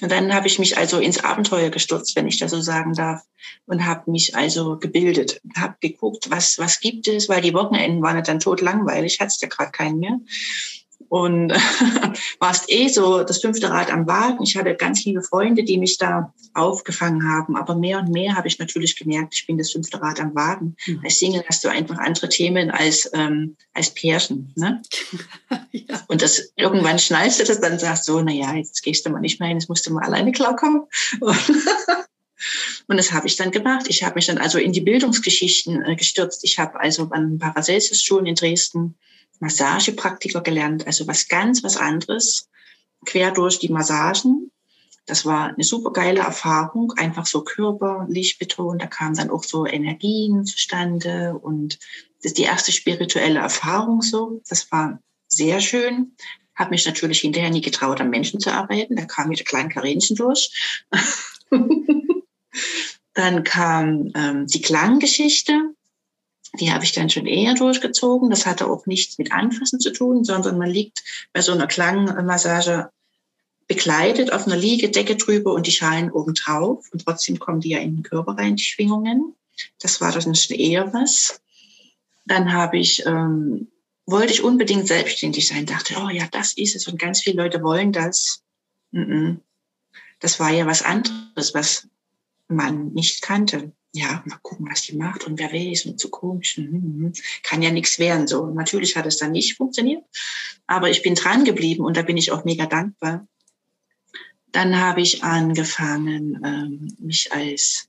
[0.00, 3.22] Und dann habe ich mich also ins Abenteuer gestürzt, wenn ich das so sagen darf,
[3.66, 8.22] und habe mich also gebildet, habe geguckt, was was gibt es, weil die Wochenenden waren
[8.24, 10.18] dann tot langweilig, hat's ja gerade keinen mehr
[11.08, 11.52] und
[12.40, 14.42] warst eh so das fünfte Rad am Wagen.
[14.42, 17.56] Ich hatte ganz liebe Freunde, die mich da aufgefangen haben.
[17.56, 20.76] Aber mehr und mehr habe ich natürlich gemerkt, ich bin das fünfte Rad am Wagen.
[20.86, 21.00] Mhm.
[21.04, 24.52] Als Single hast du einfach andere Themen als, ähm, als Pärchen.
[24.56, 24.82] Ne?
[25.72, 26.02] ja.
[26.08, 29.10] Und das irgendwann schnallst du das, dann sagst du, so, na ja, jetzt gehst du
[29.10, 30.82] mal nicht mehr hin, jetzt musst du mal alleine klarkommen.
[32.88, 33.86] Und das habe ich dann gemacht.
[33.88, 36.44] Ich habe mich dann also in die Bildungsgeschichten äh, gestürzt.
[36.44, 38.96] Ich habe also an Paracelsus-Schulen in Dresden
[39.40, 42.48] Massagepraktiker gelernt, also was ganz was anderes,
[43.04, 44.50] quer durch die Massagen.
[45.06, 48.80] Das war eine super geile Erfahrung, einfach so körperlich betont.
[48.80, 51.78] Da kamen dann auch so Energien zustande und
[52.22, 54.40] das ist die erste spirituelle Erfahrung so.
[54.48, 56.16] Das war sehr schön.
[56.54, 58.96] Habe mich natürlich hinterher nie getraut, am Menschen zu arbeiten.
[58.96, 60.80] Da kam wieder klein Karinchen durch.
[63.14, 65.74] dann kam ähm, die Klanggeschichte.
[66.60, 68.30] Die habe ich dann schon eher durchgezogen.
[68.30, 72.90] Das hatte auch nichts mit Anfassen zu tun, sondern man liegt bei so einer Klangmassage
[73.66, 76.86] bekleidet auf einer Liegedecke drüber und die Schalen oben drauf.
[76.92, 79.34] Und trotzdem kommen die ja in den Körper rein, die Schwingungen.
[79.80, 81.40] Das war dann schon eher was.
[82.26, 83.68] Dann habe ich, ähm,
[84.06, 87.62] wollte ich unbedingt selbstständig sein, dachte, oh ja, das ist es und ganz viele Leute
[87.62, 88.42] wollen das.
[90.20, 91.88] Das war ja was anderes, was
[92.48, 96.56] man nicht kannte ja, mal gucken, was die macht und wer weiß und zu komisch.
[96.56, 97.12] Hm, hm, hm.
[97.44, 98.26] Kann ja nichts werden.
[98.26, 100.04] So, natürlich hat es dann nicht funktioniert,
[100.66, 103.26] aber ich bin dran geblieben und da bin ich auch mega dankbar.
[104.50, 107.88] Dann habe ich angefangen, ähm, mich als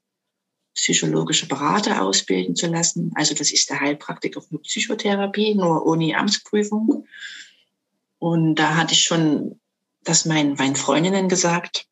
[0.76, 3.12] psychologische Berater ausbilden zu lassen.
[3.16, 7.08] Also das ist der Heilpraktiker für Psychotherapie, nur ohne Amtsprüfung.
[8.20, 9.60] Und da hatte ich schon
[10.04, 11.88] das meinen, meinen Freundinnen gesagt.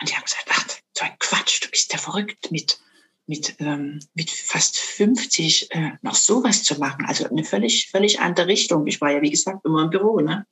[0.00, 2.78] Und die haben gesagt, ach, so ein Quatsch, du bist ja verrückt mit
[3.26, 7.04] mit, ähm, mit fast 50 äh, noch sowas zu machen.
[7.06, 8.86] Also eine völlig, völlig andere Richtung.
[8.86, 10.20] Ich war ja, wie gesagt, immer im Büro.
[10.20, 10.46] Ne?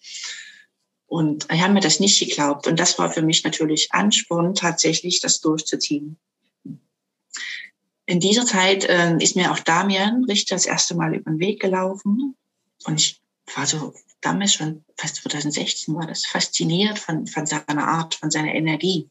[1.07, 2.66] Und ich habe mir das nicht geglaubt.
[2.66, 6.18] Und das war für mich natürlich Ansporn, tatsächlich das durchzuziehen.
[8.07, 11.61] In dieser Zeit äh, ist mir auch Damian Richter das erste Mal über den Weg
[11.61, 12.37] gelaufen.
[12.85, 13.20] Und ich
[13.54, 18.54] war so damals schon, fast 2016 war das, fasziniert von, von seiner Art, von seiner
[18.54, 19.11] Energie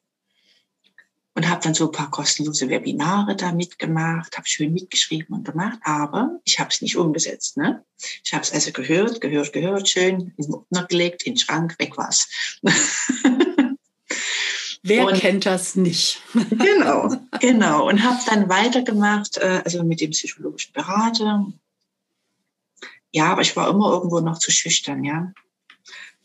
[1.37, 5.77] und habe dann so ein paar kostenlose Webinare da mitgemacht, habe schön mitgeschrieben und gemacht,
[5.83, 7.57] aber ich habe es nicht umgesetzt.
[7.57, 7.85] Ne?
[8.23, 11.75] Ich habe es also gehört, gehört, gehört, schön in den Ordner gelegt, in den Schrank,
[11.77, 12.27] weg war's.
[14.81, 16.23] Wer und, kennt das nicht?
[16.33, 17.87] genau, genau.
[17.87, 21.45] Und habe dann weitergemacht, äh, also mit dem psychologischen Berater.
[23.11, 25.31] ja, aber ich war immer irgendwo noch zu schüchtern, ja.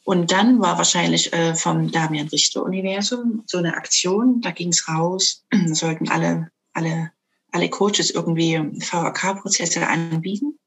[0.04, 4.88] Und dann war wahrscheinlich äh, vom Damian Richter Universum so eine Aktion, da ging es
[4.88, 7.12] raus, sollten alle, alle,
[7.52, 10.58] alle Coaches irgendwie VRK-Prozesse anbieten.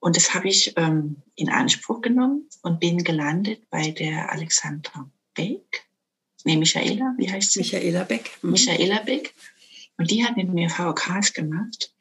[0.00, 5.86] Und das habe ich ähm, in Anspruch genommen und bin gelandet bei der Alexandra Beck.
[6.44, 7.60] Nee, Michaela, wie heißt sie?
[7.60, 8.32] Michaela Beck.
[8.42, 8.50] Mhm.
[8.50, 9.34] Michaela Beck.
[9.96, 11.93] Und die hat mit mir VKs gemacht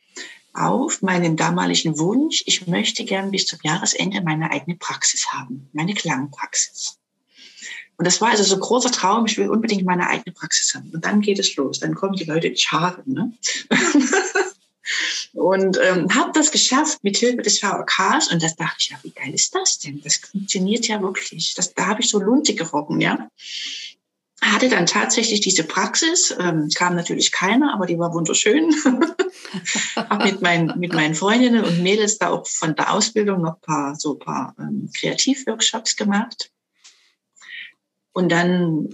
[0.54, 5.94] auf meinen damaligen Wunsch, ich möchte gern bis zum Jahresende meine eigene Praxis haben, meine
[5.94, 7.00] Klangpraxis.
[7.98, 10.92] Und das war also so ein großer Traum, ich will unbedingt meine eigene Praxis haben.
[10.94, 13.04] Und dann geht es los, dann kommen die Leute in Scharen.
[13.06, 13.34] Ne?
[15.34, 19.12] und ähm, habe das geschafft mit Hilfe des VOKs und das dachte ich, ja, wie
[19.12, 20.02] geil ist das denn?
[20.04, 21.54] Das funktioniert ja wirklich.
[21.56, 23.30] Das, da habe ich so Lunte gerochen, ja
[24.52, 28.74] hatte dann tatsächlich diese Praxis, ähm, kam natürlich keiner, aber die war wunderschön.
[29.96, 33.96] habe mit, mein, mit meinen Freundinnen und Mädels da auch von der Ausbildung noch paar,
[33.96, 36.52] so paar ähm, Kreativworkshops gemacht.
[38.12, 38.90] Und dann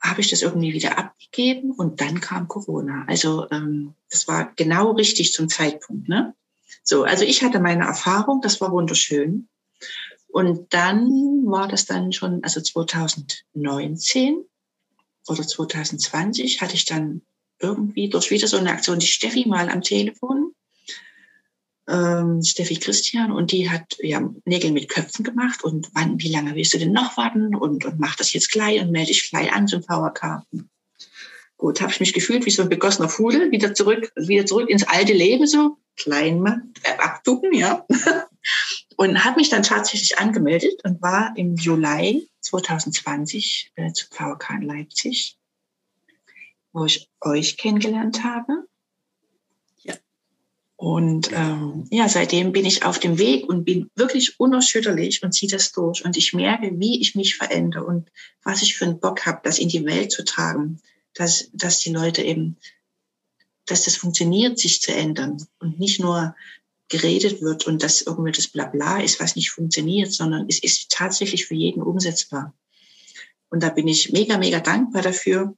[0.00, 3.04] habe ich das irgendwie wieder abgegeben und dann kam Corona.
[3.06, 6.08] Also ähm, das war genau richtig zum Zeitpunkt.
[6.08, 6.34] Ne?
[6.82, 9.48] So, also ich hatte meine Erfahrung, das war wunderschön.
[10.32, 11.10] Und dann
[11.44, 14.42] war das dann schon, also 2019
[15.28, 17.20] oder 2020 hatte ich dann
[17.60, 20.54] irgendwie durch wieder so eine Aktion die Steffi mal am Telefon,
[21.86, 26.54] ähm, Steffi Christian, und die hat ja Nägel mit Köpfen gemacht und wann, wie lange
[26.54, 29.52] willst du denn noch warten und, und mach das jetzt gleich und melde dich gleich
[29.52, 30.46] an zum VHK.
[31.58, 34.84] Gut, habe ich mich gefühlt wie so ein begossener Pudel, wieder zurück, wieder zurück ins
[34.84, 37.86] alte Leben, so klein äh, abducken, ja.
[38.96, 44.62] Und habe mich dann tatsächlich angemeldet und war im Juli 2020 äh, zu VK in
[44.62, 45.38] Leipzig,
[46.72, 48.66] wo ich euch kennengelernt habe.
[49.82, 49.94] Ja.
[50.76, 55.50] Und ähm, ja, seitdem bin ich auf dem Weg und bin wirklich unerschütterlich und ziehe
[55.50, 56.04] das durch.
[56.04, 58.10] Und ich merke, wie ich mich verändere und
[58.42, 60.80] was ich für einen Bock habe, das in die Welt zu tragen,
[61.14, 62.56] dass, dass die Leute eben,
[63.66, 66.34] dass das funktioniert, sich zu ändern und nicht nur
[66.92, 71.46] geredet wird und das irgendwie das Blabla ist, was nicht funktioniert, sondern es ist tatsächlich
[71.46, 72.52] für jeden umsetzbar.
[73.48, 75.56] Und da bin ich mega, mega dankbar dafür.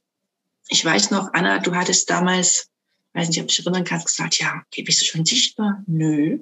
[0.69, 2.69] Ich weiß noch, Anna, du hattest damals,
[3.13, 5.83] weiß nicht, ob du dich erinnern kannst, gesagt, ja, okay, bist du schon sichtbar?
[5.87, 6.39] Nö.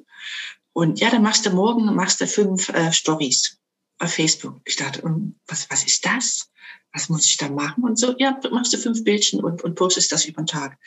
[0.73, 3.57] Und ja, dann machst du morgen, machst du fünf äh, Stories
[3.97, 4.61] auf Facebook.
[4.65, 5.01] Ich dachte,
[5.47, 6.51] was, was ist das?
[6.93, 7.83] Was muss ich da machen?
[7.83, 10.77] Und so, ja, machst du fünf Bildchen und, und postest das über den Tag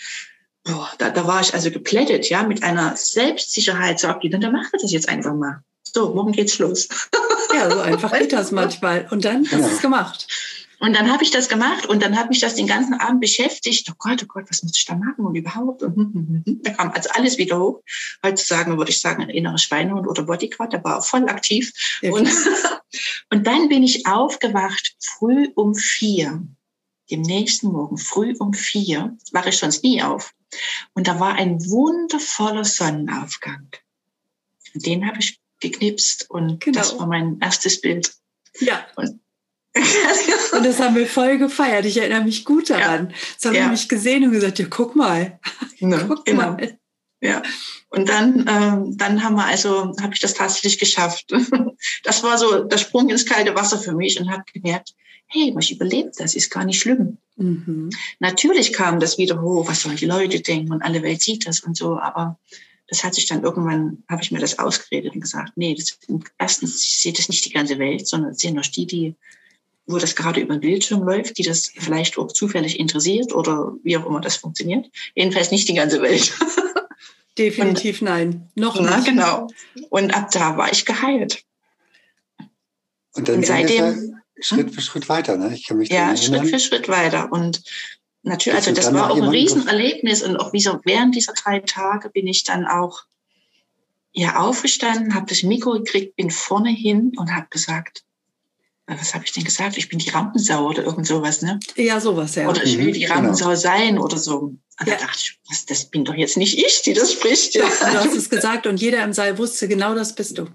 [0.67, 4.53] boah, da, da war ich also geplättet, ja, mit einer Selbstsicherheit, so, okay, dann, dann
[4.53, 5.63] machen wir das jetzt einfach mal.
[5.83, 6.89] So, morgen geht's los.
[7.55, 9.07] Ja, so einfach geht das manchmal.
[9.11, 10.27] Und dann hast du es gemacht.
[10.79, 13.89] Und dann habe ich das gemacht und dann habe ich das den ganzen Abend beschäftigt.
[13.91, 15.83] Oh Gott, oh Gott, was muss ich da machen und überhaupt?
[15.83, 17.83] Und hm, hm, hm, da kam also alles wieder hoch.
[18.23, 21.73] Heutzutage würde ich sagen, ein innerer Schweinehund oder Bodyguard, der war voll aktiv.
[22.03, 22.29] Ja, und,
[23.31, 26.43] und dann bin ich aufgewacht früh um vier.
[27.11, 30.35] Dem nächsten Morgen früh um vier wache ich sonst nie auf.
[30.95, 33.69] Und da war ein wundervoller Sonnenaufgang.
[34.75, 36.79] Und den habe ich geknipst und genau.
[36.79, 38.13] das war mein erstes Bild.
[38.61, 38.87] Ja.
[38.97, 39.21] Und,
[40.53, 41.85] und das haben wir voll gefeiert.
[41.85, 43.11] Ich erinnere mich gut daran.
[43.11, 43.17] Ja.
[43.37, 43.65] Das haben ja.
[43.65, 45.39] wir mich gesehen und gesagt, ja, guck mal.
[45.79, 46.53] Ne, guck genau.
[46.53, 46.79] mal.
[47.21, 47.43] Ja.
[47.91, 51.31] Und dann, ähm, dann haben wir also, habe ich das tatsächlich geschafft.
[52.03, 54.95] Das war so der Sprung ins kalte Wasser für mich und habe gemerkt,
[55.29, 57.19] hey, ich überlebt das, ist gar nicht schlimm.
[57.37, 57.91] Mhm.
[58.21, 61.61] Natürlich kam das wieder hoch, was sollen die Leute denken und alle Welt sieht das
[61.61, 62.39] und so, aber
[62.89, 65.99] das hat sich dann irgendwann, habe ich mir das ausgeredet und gesagt, nee, das,
[66.39, 69.15] erstens sieht das nicht die ganze Welt, sondern sehen nur die, die,
[69.87, 73.97] wo das gerade über den Bildschirm läuft, die das vielleicht auch zufällig interessiert oder wie
[73.97, 74.87] auch immer das funktioniert.
[75.15, 76.33] Jedenfalls nicht die ganze Welt.
[77.39, 78.49] Definitiv und, nein.
[78.55, 78.89] Noch nicht.
[78.89, 79.49] Na, genau.
[79.91, 81.43] Und ab da war ich geheilt.
[83.15, 85.37] Und, dann und seitdem Schritt für Schritt weiter.
[85.37, 85.55] Ne?
[85.55, 87.33] Ich kann mich ja, Schritt für Schritt weiter.
[87.33, 87.63] Und
[88.23, 90.23] natürlich, also das war auch ein Riesenerlebnis.
[90.23, 93.05] Und auch wie so während dieser drei Tage bin ich dann auch
[94.13, 98.05] ja aufgestanden, habe das Mikro gekriegt, bin vorne hin und habe gesagt,
[98.87, 99.77] was habe ich denn gesagt?
[99.77, 101.59] Ich bin die Rampensau oder irgend sowas, ne?
[101.75, 102.49] Ja, sowas, ja.
[102.49, 103.15] Oder ich will mhm, die genau.
[103.15, 103.57] Rampensau genau.
[103.57, 104.39] sein oder so.
[104.39, 104.95] Und ja.
[104.95, 107.55] da dachte ich, was, das bin doch jetzt nicht ich, die das spricht.
[107.55, 110.47] Ja, du hast es gesagt und jeder im Saal wusste, genau das bist du.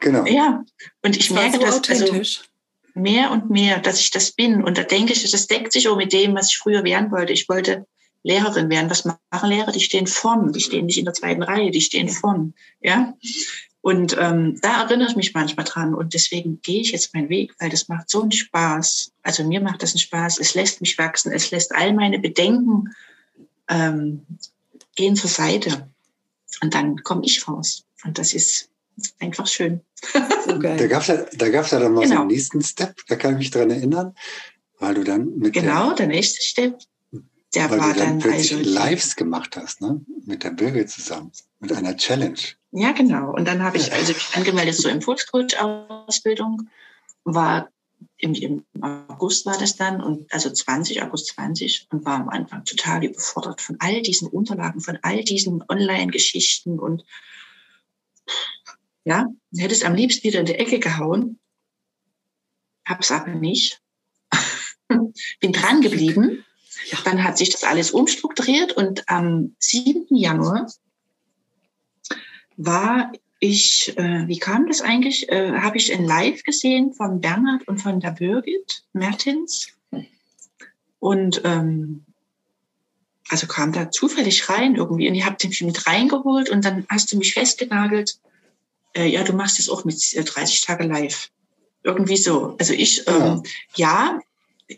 [0.00, 0.26] Genau.
[0.26, 0.64] Ja,
[1.02, 1.88] und ich das merke so das.
[1.88, 2.42] Also,
[2.98, 4.62] mehr und mehr, dass ich das bin.
[4.62, 7.32] Und da denke ich, das deckt sich auch mit dem, was ich früher werden wollte.
[7.32, 7.86] Ich wollte
[8.22, 8.90] Lehrerin werden.
[8.90, 9.72] Was machen Lehrer?
[9.72, 12.54] Die stehen vorn, die stehen nicht in der zweiten Reihe, die stehen vorn.
[12.80, 13.14] Ja.
[13.80, 15.94] Und ähm, da erinnere ich mich manchmal dran.
[15.94, 19.12] Und deswegen gehe ich jetzt meinen Weg, weil das macht so einen Spaß.
[19.22, 20.40] Also mir macht das einen Spaß.
[20.40, 21.32] Es lässt mich wachsen.
[21.32, 22.94] Es lässt all meine Bedenken
[23.68, 24.26] ähm,
[24.96, 25.88] gehen zur Seite.
[26.60, 27.84] Und dann komme ich raus.
[28.04, 28.68] Und das ist
[29.20, 29.80] einfach schön.
[30.44, 32.14] So Da gab es ja, da gab's ja dann noch genau.
[32.14, 34.14] so einen nächsten Step, da kann ich mich dran erinnern,
[34.78, 36.78] weil du dann mit Genau, der, der nächste Step,
[37.54, 40.00] der weil war du dann, dann plötzlich also Lives gemacht hast, ne?
[40.24, 42.38] Mit der Bürger zusammen, mit einer Challenge.
[42.72, 43.32] Ja, genau.
[43.34, 46.68] Und dann habe ich also mich angemeldet zur Impulscoach-Ausbildung,
[47.24, 47.68] war
[48.18, 52.64] im, im, August war das dann und also 20, August 20 und war am Anfang
[52.64, 57.04] total überfordert von all diesen Unterlagen, von all diesen Online-Geschichten und
[59.04, 61.38] ja, hätte es am liebsten wieder in die Ecke gehauen,
[62.86, 63.80] hab's aber nicht.
[65.40, 66.44] Bin dran geblieben.
[67.04, 70.06] Dann hat sich das alles umstrukturiert und am 7.
[70.16, 70.70] Januar
[72.56, 75.28] war ich, äh, wie kam das eigentlich?
[75.28, 79.68] Äh, Habe ich ein Live gesehen von Bernhard und von der Birgit Mertens.
[80.98, 82.04] Und ähm,
[83.28, 87.12] also kam da zufällig rein irgendwie und ihr habt mich mit reingeholt und dann hast
[87.12, 88.18] du mich festgenagelt.
[88.94, 91.30] Äh, ja, du machst es auch mit 30 äh, Tage live.
[91.82, 92.56] Irgendwie so.
[92.58, 93.42] Also ich, ähm,
[93.76, 94.18] ja,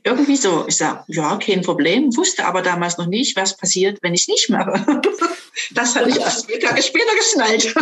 [0.05, 0.67] irgendwie so.
[0.69, 2.17] Ich sage, ja, kein Problem.
[2.17, 5.01] Wusste aber damals noch nicht, was passiert, wenn ich es nicht mache.
[5.73, 7.75] das hatte ich erst Tage später geschnallt.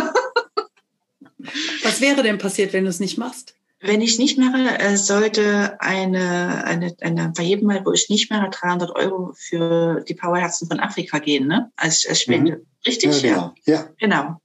[1.83, 3.55] Was wäre denn passiert, wenn du es nicht machst?
[3.81, 8.29] Wenn ich nicht mache, äh, sollte eine, eine, eine, bei jedem Mal, wo ich nicht
[8.29, 11.71] mache, 300 Euro für die Powerherzen von Afrika gehen, ne?
[11.77, 12.57] Als, als Spende.
[12.57, 12.65] Mhm.
[12.85, 13.21] Richtig?
[13.21, 13.53] Ja, genau.
[13.65, 13.89] Ja.
[13.97, 14.41] Genau.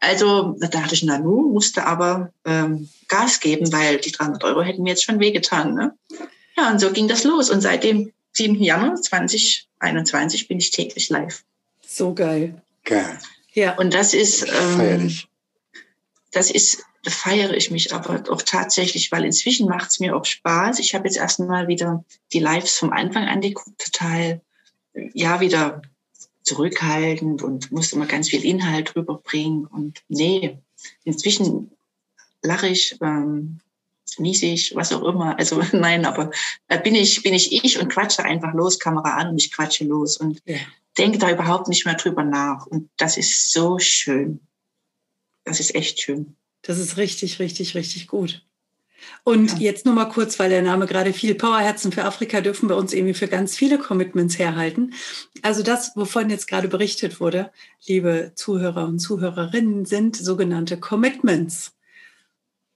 [0.00, 4.62] Also, da dachte ich, na nu, musste aber ähm, Gas geben, weil die 300 Euro
[4.62, 5.92] hätten mir jetzt schon wehgetan, ne?
[6.56, 7.50] Ja, und so ging das los.
[7.50, 8.62] Und seit dem 7.
[8.62, 11.42] Januar 2021 bin ich täglich live.
[11.86, 12.60] So geil.
[12.84, 13.18] Geil.
[13.52, 13.76] Ja.
[13.76, 14.46] Und das ist,
[14.78, 15.12] ähm,
[16.30, 20.78] das ist, feiere ich mich aber auch tatsächlich, weil inzwischen macht es mir auch Spaß.
[20.78, 24.40] Ich habe jetzt erstmal wieder die Lives vom Anfang angeguckt, total,
[24.92, 25.82] ja, wieder
[26.42, 29.66] zurückhaltend und musste immer ganz viel Inhalt rüberbringen.
[29.66, 30.58] Und nee,
[31.04, 31.70] inzwischen
[32.42, 33.60] lache ich, ähm,
[34.18, 35.38] niese ich, was auch immer.
[35.38, 36.30] Also nein, aber
[36.68, 39.84] äh, bin ich, bin ich ich und quatsche einfach los, Kamera an und ich quatsche
[39.84, 40.58] los und ja.
[40.96, 42.66] denke da überhaupt nicht mehr drüber nach.
[42.66, 44.40] Und das ist so schön
[45.46, 46.36] das ist echt schön.
[46.66, 48.42] Das ist richtig, richtig, richtig gut.
[49.22, 49.58] Und ja.
[49.58, 52.92] jetzt nur mal kurz, weil der Name gerade viel Powerherzen für Afrika dürfen wir uns
[52.92, 54.94] irgendwie für ganz viele Commitments herhalten.
[55.42, 57.52] Also das, wovon jetzt gerade berichtet wurde,
[57.86, 61.72] liebe Zuhörer und Zuhörerinnen, sind sogenannte Commitments.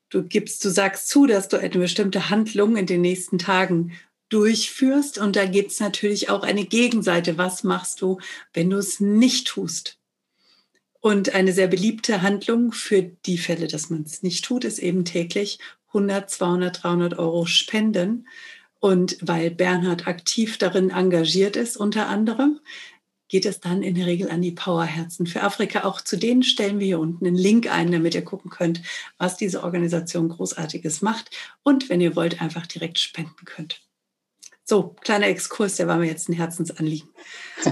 [0.09, 3.93] Du gibst, du sagst zu, dass du eine bestimmte Handlung in den nächsten Tagen
[4.29, 5.19] durchführst.
[5.19, 7.39] Und da gibt es natürlich auch eine Gegenseite.
[7.39, 8.19] Was machst du,
[8.53, 10.00] wenn du es nicht tust?
[11.01, 15.05] Und eine sehr beliebte Handlung für die Fälle, dass man es nicht tut, ist eben
[15.05, 15.59] täglich
[15.89, 18.29] 100, 200, 300 Euro spenden.
[18.81, 22.61] Und weil Bernhard aktiv darin engagiert ist, unter anderem,
[23.29, 25.85] geht es dann in der Regel an die Powerherzen für Afrika.
[25.85, 28.83] Auch zu denen stellen wir hier unten einen Link ein, damit ihr gucken könnt,
[29.19, 31.31] was diese Organisation Großartiges macht.
[31.63, 33.81] Und wenn ihr wollt, einfach direkt spenden könnt.
[34.71, 37.09] So, kleiner Exkurs, der war mir jetzt ein Herzensanliegen.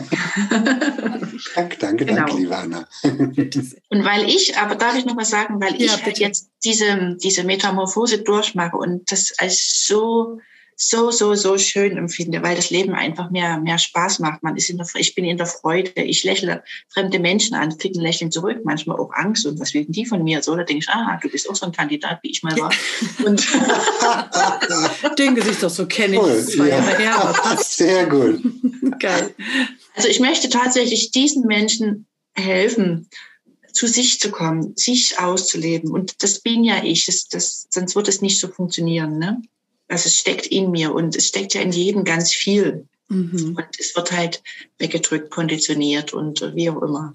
[1.55, 2.27] danke, danke, genau.
[2.27, 2.89] danke, liebe Anna.
[3.05, 7.17] und weil ich, aber darf ich noch was sagen, weil ja, ich halt jetzt diese,
[7.23, 10.41] diese Metamorphose durchmache und das als so
[10.81, 14.45] so, so, so schön empfinde, weil das Leben einfach mehr, mehr Spaß macht.
[14.45, 17.99] Man ist in der, ich bin in der Freude, ich lächle fremde Menschen an, kriege
[17.99, 20.41] ein Lächeln zurück, manchmal auch Angst und was will die von mir?
[20.41, 22.73] So, da denke ich, ah, du bist auch so ein Kandidat, wie ich mal war.
[23.27, 23.45] Und
[25.19, 27.77] Den Gesichtsausdruck kenne ich, cool, zwei Jahre her, aber passt.
[27.77, 28.41] Sehr gut.
[29.01, 29.35] Geil.
[29.97, 33.09] Also ich möchte tatsächlich diesen Menschen helfen,
[33.73, 35.91] zu sich zu kommen, sich auszuleben.
[35.91, 37.07] Und das bin ja ich.
[37.07, 39.19] Das, das, sonst wird es nicht so funktionieren.
[39.19, 39.43] Ne?
[39.89, 42.87] Also es steckt in mir und es steckt ja in jedem ganz viel.
[43.09, 43.57] Mhm.
[43.57, 44.43] Und es wird halt
[44.79, 47.15] weggedrückt, konditioniert und wie auch immer.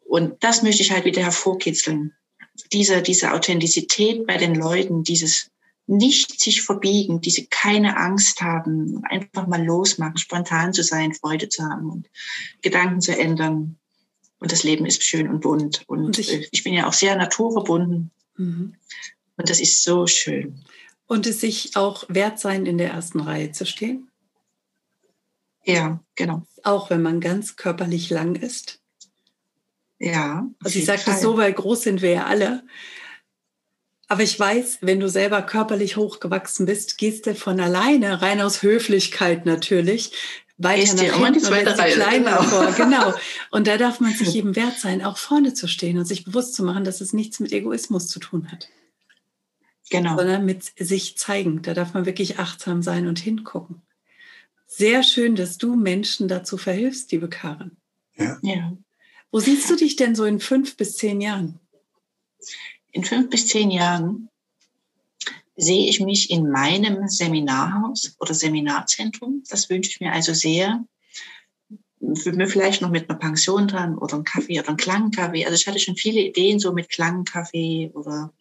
[0.00, 2.14] Und das möchte ich halt wieder hervorkitzeln.
[2.72, 5.50] Diese, diese Authentizität bei den Leuten, dieses
[5.86, 11.64] nicht sich verbiegen, diese keine Angst haben, einfach mal losmachen, spontan zu sein, Freude zu
[11.64, 12.08] haben und
[12.62, 13.76] Gedanken zu ändern.
[14.38, 15.82] Und das Leben ist schön und bunt.
[15.86, 18.10] Und, und ich, ich, bin ja auch sehr naturverbunden.
[18.36, 18.74] Mhm.
[19.36, 20.64] Und das ist so schön.
[21.10, 24.12] Und es sich auch wert sein, in der ersten Reihe zu stehen?
[25.64, 26.46] Ja, genau.
[26.62, 28.78] Auch wenn man ganz körperlich lang ist?
[29.98, 30.46] Ja.
[30.62, 32.62] Also ich sage das so, weil groß sind wir ja alle.
[34.06, 38.62] Aber ich weiß, wenn du selber körperlich hochgewachsen bist, gehst du von alleine, rein aus
[38.62, 40.12] Höflichkeit natürlich,
[40.58, 41.94] weiter Gehst nach hinten die zweite Reihe.
[41.94, 42.42] kleiner genau.
[42.44, 42.72] vor.
[42.72, 43.14] Genau.
[43.50, 46.54] Und da darf man sich eben wert sein, auch vorne zu stehen und sich bewusst
[46.54, 48.68] zu machen, dass es nichts mit Egoismus zu tun hat.
[49.90, 50.16] Genau.
[50.16, 51.62] Sondern mit sich zeigen.
[51.62, 53.82] Da darf man wirklich achtsam sein und hingucken.
[54.66, 57.76] Sehr schön, dass du Menschen dazu verhilfst, liebe Karin.
[58.16, 58.38] Ja.
[58.42, 58.76] ja.
[59.32, 61.60] Wo siehst du dich denn so in fünf bis zehn Jahren?
[62.92, 64.28] in fünf bis zehn Jahren
[65.56, 69.42] sehe ich mich in meinem Seminarhaus oder Seminarzentrum.
[69.48, 70.84] Das wünsche ich mir also sehr.
[72.14, 75.44] Für mir vielleicht noch mit einer Pension dran oder ein Kaffee oder ein Klangkaffee.
[75.44, 78.32] Also ich hatte schon viele Ideen so mit Klangkaffee oder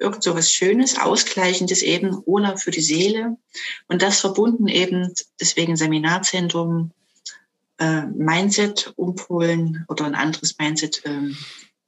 [0.00, 3.36] irgend so was Schönes, Ausgleichendes eben, Urlaub für die Seele.
[3.86, 6.90] Und das verbunden eben, deswegen Seminarzentrum,
[7.78, 11.30] äh, Mindset umpolen oder ein anderes Mindset äh,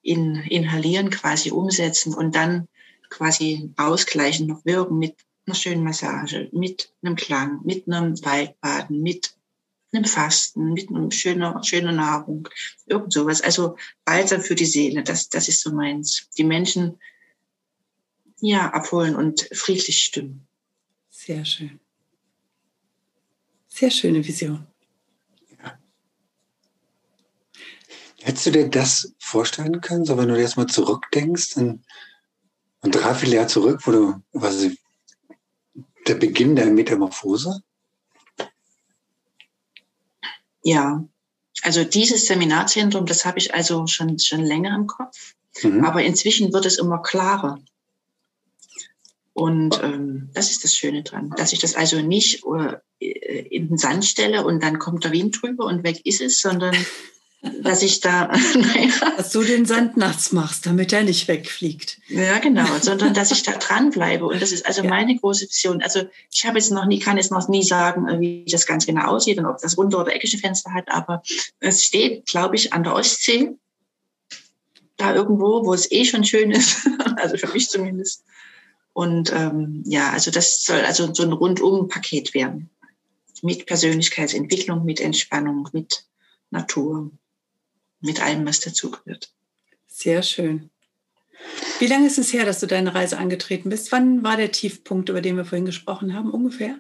[0.03, 2.69] in, inhalieren, quasi umsetzen und dann
[3.09, 9.35] quasi ausgleichen, noch wirken mit einer schönen Massage, mit einem Klang, mit einem Waldbaden, mit
[9.93, 12.49] einem Fasten, mit einer schöner, schöner Nahrung,
[12.87, 13.41] irgend sowas.
[13.43, 16.29] Also Balsam für die Seele, das, das ist so meins.
[16.39, 16.99] Die Menschen
[18.49, 20.47] ja abholen und friedlich stimmen.
[21.11, 21.81] Sehr schön.
[23.69, 24.67] Sehr schöne Vision.
[25.63, 25.79] Ja.
[28.21, 31.85] Hättest du dir das vorstellen können, so wenn du jetzt mal zurückdenkst, in,
[32.81, 34.67] ein Dreivierteljahr zurück, wo du, was
[36.09, 37.63] der Beginn der Metamorphose?
[40.65, 41.05] Ja,
[41.63, 45.35] also dieses Seminarzentrum, das habe ich also schon, schon länger im Kopf.
[45.63, 45.85] Mhm.
[45.85, 47.61] Aber inzwischen wird es immer klarer.
[49.35, 53.79] Und ähm, das ist das Schöne dran, dass ich das also nicht äh, in den
[53.79, 56.77] Sand stelle und dann kommt der Wind drüber und weg ist es, sondern
[57.63, 58.93] dass ich da, naja.
[59.17, 61.99] Dass du den Sand nachts machst, damit er nicht wegfliegt.
[62.09, 64.27] Ja, genau, sondern dass ich da dranbleibe.
[64.27, 64.91] Und das ist also ja.
[64.91, 65.83] meine große Vision.
[65.83, 68.87] Also ich habe jetzt noch nie, kann jetzt noch nie sagen, äh, wie das ganz
[68.87, 71.23] genau aussieht und ob das runde oder eckige Fenster hat, aber
[71.59, 73.51] es steht, glaube ich, an der Ostsee.
[74.99, 76.87] Da irgendwo, wo es eh schon schön ist.
[77.17, 78.23] also für mich zumindest.
[78.93, 82.71] Und ähm, ja, also das soll also so ein Rundum-Paket werden.
[83.43, 86.05] Mit Persönlichkeitsentwicklung, mit Entspannung, mit
[86.51, 87.11] Natur
[88.03, 89.33] mit allem, was dazugehört.
[89.87, 90.71] Sehr schön.
[91.79, 93.91] Wie lange ist es her, dass du deine Reise angetreten bist?
[93.91, 96.79] Wann war der Tiefpunkt, über den wir vorhin gesprochen haben, ungefähr?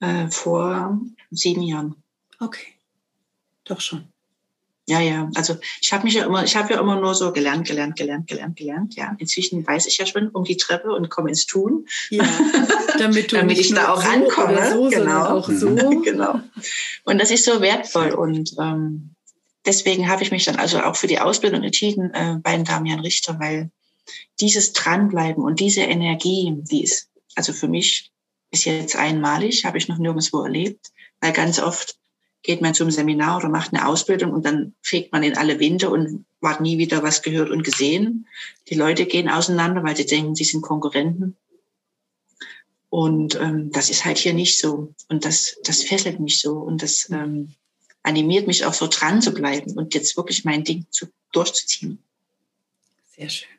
[0.00, 1.00] Äh, vor
[1.30, 1.96] sieben Jahren.
[2.38, 2.74] Okay,
[3.64, 4.08] doch schon.
[4.88, 5.28] Ja, ja.
[5.34, 8.28] Also ich habe mich ja immer, ich habe ja immer nur so gelernt, gelernt, gelernt,
[8.28, 8.94] gelernt, gelernt.
[8.94, 11.86] Ja, inzwischen weiß ich ja schon um die Treppe und komme ins Tun.
[12.10, 12.24] Ja,
[12.98, 14.72] damit du damit ich da auch so ankomme.
[14.72, 15.74] So, genau, auch so.
[16.04, 16.40] genau.
[17.04, 19.16] Und das ist so wertvoll und ähm,
[19.64, 23.40] deswegen habe ich mich dann also auch für die Ausbildung entschieden äh, bei Damian Richter,
[23.40, 23.70] weil
[24.40, 28.12] dieses Dranbleiben und diese Energie, die ist also für mich
[28.52, 31.96] bis jetzt einmalig, habe ich noch nirgendwo erlebt, weil ganz oft
[32.46, 35.90] geht man zum Seminar oder macht eine Ausbildung und dann fegt man in alle Winde
[35.90, 38.26] und hat nie wieder was gehört und gesehen.
[38.68, 41.36] Die Leute gehen auseinander, weil sie denken, sie sind Konkurrenten.
[42.88, 44.94] Und ähm, das ist halt hier nicht so.
[45.08, 46.52] Und das, das fesselt mich so.
[46.52, 47.52] Und das ähm,
[48.04, 51.98] animiert mich auch so dran zu bleiben und jetzt wirklich mein Ding zu, durchzuziehen.
[53.16, 53.55] Sehr schön.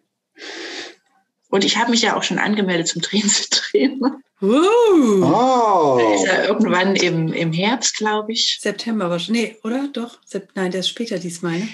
[1.49, 4.19] Und ich habe mich ja auch schon angemeldet zum Trainer.
[4.41, 5.23] Uh.
[5.23, 6.15] Oh.
[6.15, 8.59] Ist ja irgendwann im, im Herbst, glaube ich.
[8.61, 9.53] September wahrscheinlich.
[9.53, 9.87] Nee, oder?
[9.91, 10.19] Doch?
[10.55, 11.67] Nein, der ist später diesmal, ne?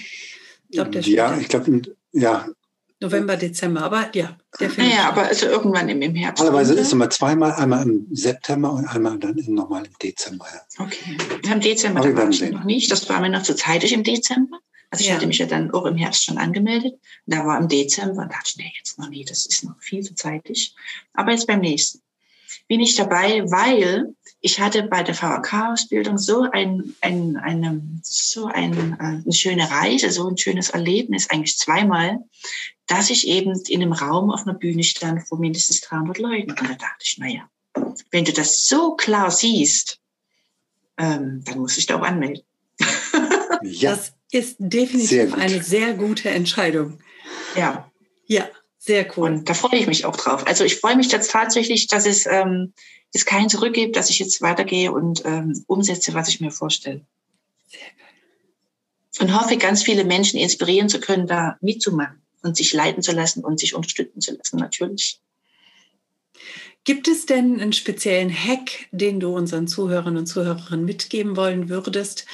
[0.69, 1.82] Ich glaub, der ja, ich glaube,
[2.13, 2.47] ja,
[3.03, 4.38] November, Dezember, aber ja.
[4.78, 6.41] Naja, aber also irgendwann im, im Herbst.
[6.41, 10.45] Normalerweise ist es immer zweimal, einmal im September und einmal dann nochmal im Dezember.
[10.51, 10.86] Ja.
[10.86, 11.17] Okay.
[11.51, 12.89] Im Dezember aber war ich noch nicht.
[12.91, 14.57] Das war mir noch zu zeitig im Dezember.
[14.93, 15.15] Also ich ja.
[15.15, 16.99] hatte mich ja dann auch im Herbst schon angemeldet.
[17.25, 20.03] Da war im Dezember und dachte ich, nee, jetzt noch nie, das ist noch viel
[20.03, 20.75] zu zeitig.
[21.15, 21.99] Aber jetzt beim nächsten
[22.67, 28.93] bin ich dabei, weil ich hatte bei der VHK-Ausbildung so ein, ein, eine, so ein,
[28.99, 32.19] äh, eine schöne Reise, so ein schönes Erlebnis, eigentlich zweimal,
[32.85, 36.51] dass ich eben in einem Raum auf einer Bühne stand vor mindestens 300 Leuten.
[36.51, 37.49] Und da dachte ich, naja,
[38.11, 39.99] wenn du das so klar siehst,
[40.99, 42.43] ähm, dann muss ich da auch anmelden.
[43.63, 43.89] ja.
[43.89, 46.99] Das ist definitiv sehr eine sehr gute Entscheidung.
[47.55, 47.91] Ja.
[48.25, 49.29] Ja, sehr cool.
[49.29, 50.47] Und da freue ich mich auch drauf.
[50.47, 52.73] Also ich freue mich jetzt tatsächlich, dass es ähm,
[53.13, 57.05] es kein Zurück gibt, dass ich jetzt weitergehe und ähm, umsetze, was ich mir vorstelle.
[57.67, 59.19] Sehr geil.
[59.19, 63.43] Und hoffe, ganz viele Menschen inspirieren zu können, da mitzumachen und sich leiten zu lassen
[63.43, 65.21] und sich unterstützen zu lassen, natürlich.
[66.84, 72.25] Gibt es denn einen speziellen Hack, den du unseren Zuhörern und Zuhörerinnen mitgeben wollen würdest,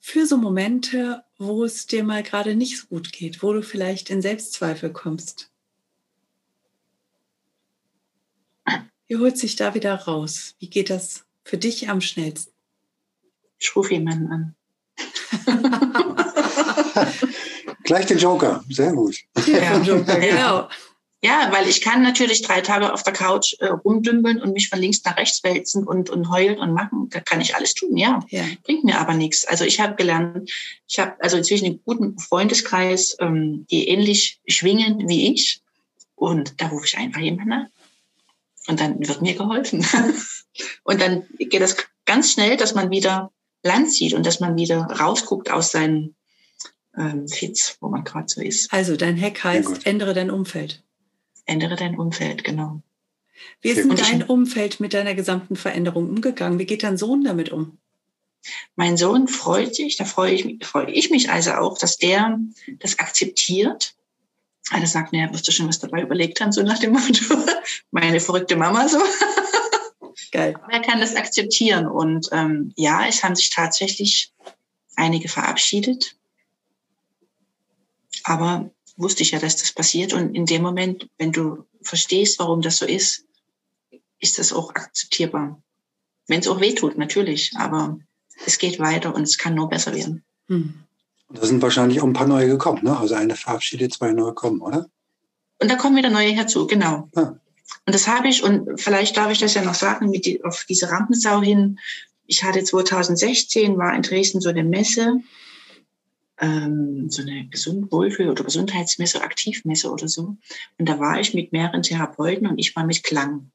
[0.00, 4.10] für so Momente, wo es dir mal gerade nicht so gut geht, wo du vielleicht
[4.10, 5.50] in Selbstzweifel kommst?
[9.06, 10.54] Wie holt sich da wieder raus?
[10.58, 12.52] Wie geht das für dich am schnellsten?
[13.58, 14.54] Ich rufe jemanden an.
[17.84, 19.16] Gleich den Joker, sehr gut.
[19.46, 20.68] Ja, Joker, genau.
[21.22, 24.78] Ja, weil ich kann natürlich drei Tage auf der Couch äh, rumdümpeln und mich von
[24.78, 27.10] links nach rechts wälzen und, und heulen und machen.
[27.10, 28.20] Da kann ich alles tun, ja.
[28.30, 28.44] ja.
[28.64, 29.44] Bringt mir aber nichts.
[29.44, 30.50] Also ich habe gelernt,
[30.88, 35.60] ich habe also inzwischen einen guten Freundeskreis, ähm, die ähnlich schwingen wie ich.
[36.14, 37.66] Und da rufe ich einfach jemanden an.
[38.66, 39.84] Und dann wird mir geholfen.
[40.84, 43.30] und dann geht das ganz schnell, dass man wieder
[43.62, 46.14] Land sieht und dass man wieder rausguckt aus seinen
[46.96, 48.72] ähm, Fits, wo man gerade so ist.
[48.72, 50.82] Also dein Hack heißt, ändere dein Umfeld.
[51.50, 52.80] Ändere dein Umfeld, genau.
[53.60, 56.60] Wie ist denn dein Umfeld mit deiner gesamten Veränderung umgegangen?
[56.60, 57.78] Wie geht dein Sohn damit um?
[58.76, 62.38] Mein Sohn freut sich, da freue ich, freue ich mich also auch, dass der
[62.78, 63.96] das akzeptiert.
[64.70, 67.34] Einer sagt, naja, wirst du schon was dabei überlegt haben, so nach dem Motto,
[67.90, 69.00] meine verrückte Mama so.
[70.30, 70.54] Geil.
[70.70, 71.88] Er kann das akzeptieren.
[71.88, 74.32] Und ähm, ja, es haben sich tatsächlich
[74.94, 76.14] einige verabschiedet.
[78.22, 78.70] Aber
[79.00, 80.12] wusste ich ja, dass das passiert.
[80.12, 83.24] Und in dem Moment, wenn du verstehst, warum das so ist,
[84.18, 85.60] ist das auch akzeptierbar.
[86.26, 87.52] Wenn es auch weh tut, natürlich.
[87.56, 87.98] Aber
[88.46, 90.22] es geht weiter und es kann nur besser werden.
[90.48, 90.74] Hm.
[91.32, 92.98] Da sind wahrscheinlich auch ein paar neue gekommen, ne?
[92.98, 94.88] Also eine verabschiedet, zwei neue kommen, oder?
[95.60, 97.08] Und da kommen wieder neue herzu, genau.
[97.14, 97.34] Ah.
[97.86, 100.64] Und das habe ich, und vielleicht darf ich das ja noch sagen, mit die, auf
[100.68, 101.78] diese Rampensau hin.
[102.26, 105.20] Ich hatte 2016, war in Dresden so eine Messe,
[106.40, 110.36] ähm, so eine Gesund Wohlfühl- oder Gesundheitsmesse, Aktivmesse oder so.
[110.78, 113.50] Und da war ich mit mehreren Therapeuten und ich war mit Klang.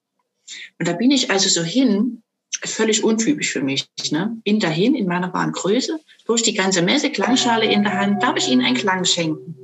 [0.80, 2.22] Und da bin ich also so hin,
[2.64, 3.88] völlig untypisch für mich.
[4.12, 4.38] Ne?
[4.44, 8.38] Bin dahin in meiner wahren Größe, durch die ganze Messe, Klangschale in der Hand, darf
[8.38, 9.56] ich Ihnen einen Klang schenken.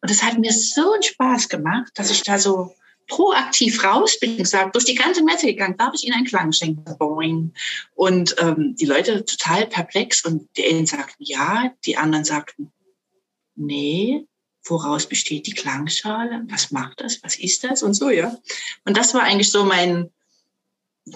[0.00, 2.74] Und das hat mir so einen Spaß gemacht, dass ich da so
[3.08, 6.84] proaktiv raus bin gesagt, durch die ganze Messe gegangen, darf ich Ihnen einen Klang schenken?
[6.98, 7.52] Boing.
[7.94, 12.72] Und ähm, die Leute total perplex und die einen sagten ja, die anderen sagten
[13.56, 14.26] nee,
[14.64, 16.44] woraus besteht die Klangschale?
[16.48, 17.22] Was macht das?
[17.22, 17.82] Was ist das?
[17.82, 18.36] Und so, ja.
[18.84, 20.10] Und das war eigentlich so mein,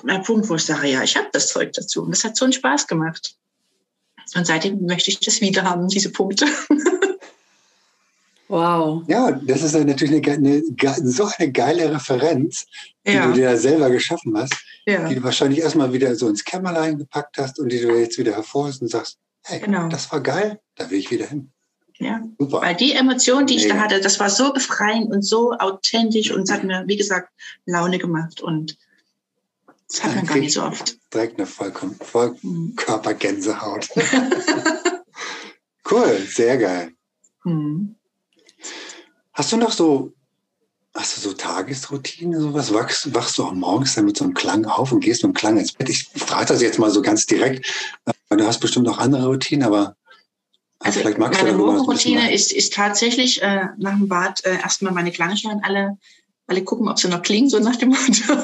[0.03, 2.03] mein Punkt, wo ich sage, ja, ich habe das Zeug dazu.
[2.03, 3.37] Und das hat so einen Spaß gemacht.
[4.35, 6.47] Und seitdem möchte ich das wieder haben, diese Punkte.
[8.51, 9.05] Wow.
[9.07, 10.63] Ja, das ist natürlich eine, eine,
[11.05, 12.67] so eine geile Referenz,
[13.07, 13.29] die ja.
[13.29, 14.55] du dir selber geschaffen hast,
[14.87, 15.09] ja.
[15.09, 18.33] die du wahrscheinlich erstmal wieder so ins Kämmerlein gepackt hast und die du jetzt wieder
[18.33, 19.87] hervorholst und sagst, hey, genau.
[19.89, 21.53] das war geil, da will ich wieder hin.
[21.99, 22.63] Ja, Super.
[22.63, 26.43] weil die Emotion, die ich da hatte, das war so befreiend und so authentisch und
[26.43, 27.29] es hat mir, wie gesagt,
[27.67, 28.77] Laune gemacht und
[29.89, 30.99] das hat man gar nicht so oft.
[31.15, 33.91] Direkt eine vollkommen Vollkörpergänsehaut.
[35.91, 36.91] cool, sehr geil.
[37.45, 37.95] Mhm.
[39.33, 40.13] Hast du noch so,
[40.95, 42.73] hast du so Tagesroutine, sowas?
[42.75, 45.35] Wachst, wachst du auch morgens dann mit so einem Klang auf und gehst mit einem
[45.35, 45.89] Klang ins Bett?
[45.89, 47.67] Ich frage das jetzt mal so ganz direkt,
[48.29, 49.97] weil du hast bestimmt noch andere Routinen, aber
[50.81, 55.13] also vielleicht magst meine Morgenroutine ist, ist tatsächlich äh, nach dem Bad äh, erstmal meine
[55.13, 55.99] Klangschalen alle,
[56.47, 58.37] alle gucken, ob sie noch klingen, so nach dem Motto.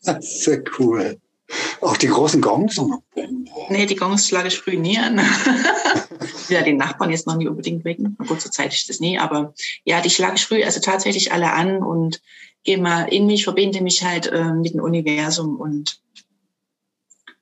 [0.20, 1.18] Sehr cool.
[1.84, 2.80] Auch die großen Gongs?
[3.68, 5.20] Nee, die Gongs schlage ich früh nie an.
[6.48, 8.16] ja, den Nachbarn jetzt noch nie unbedingt wecken.
[8.26, 9.52] Gut, zur Zeit ist das nie, aber
[9.84, 12.22] ja, die schlage ich früh also tatsächlich alle an und
[12.62, 16.00] gehe mal in mich, verbinde mich halt äh, mit dem Universum und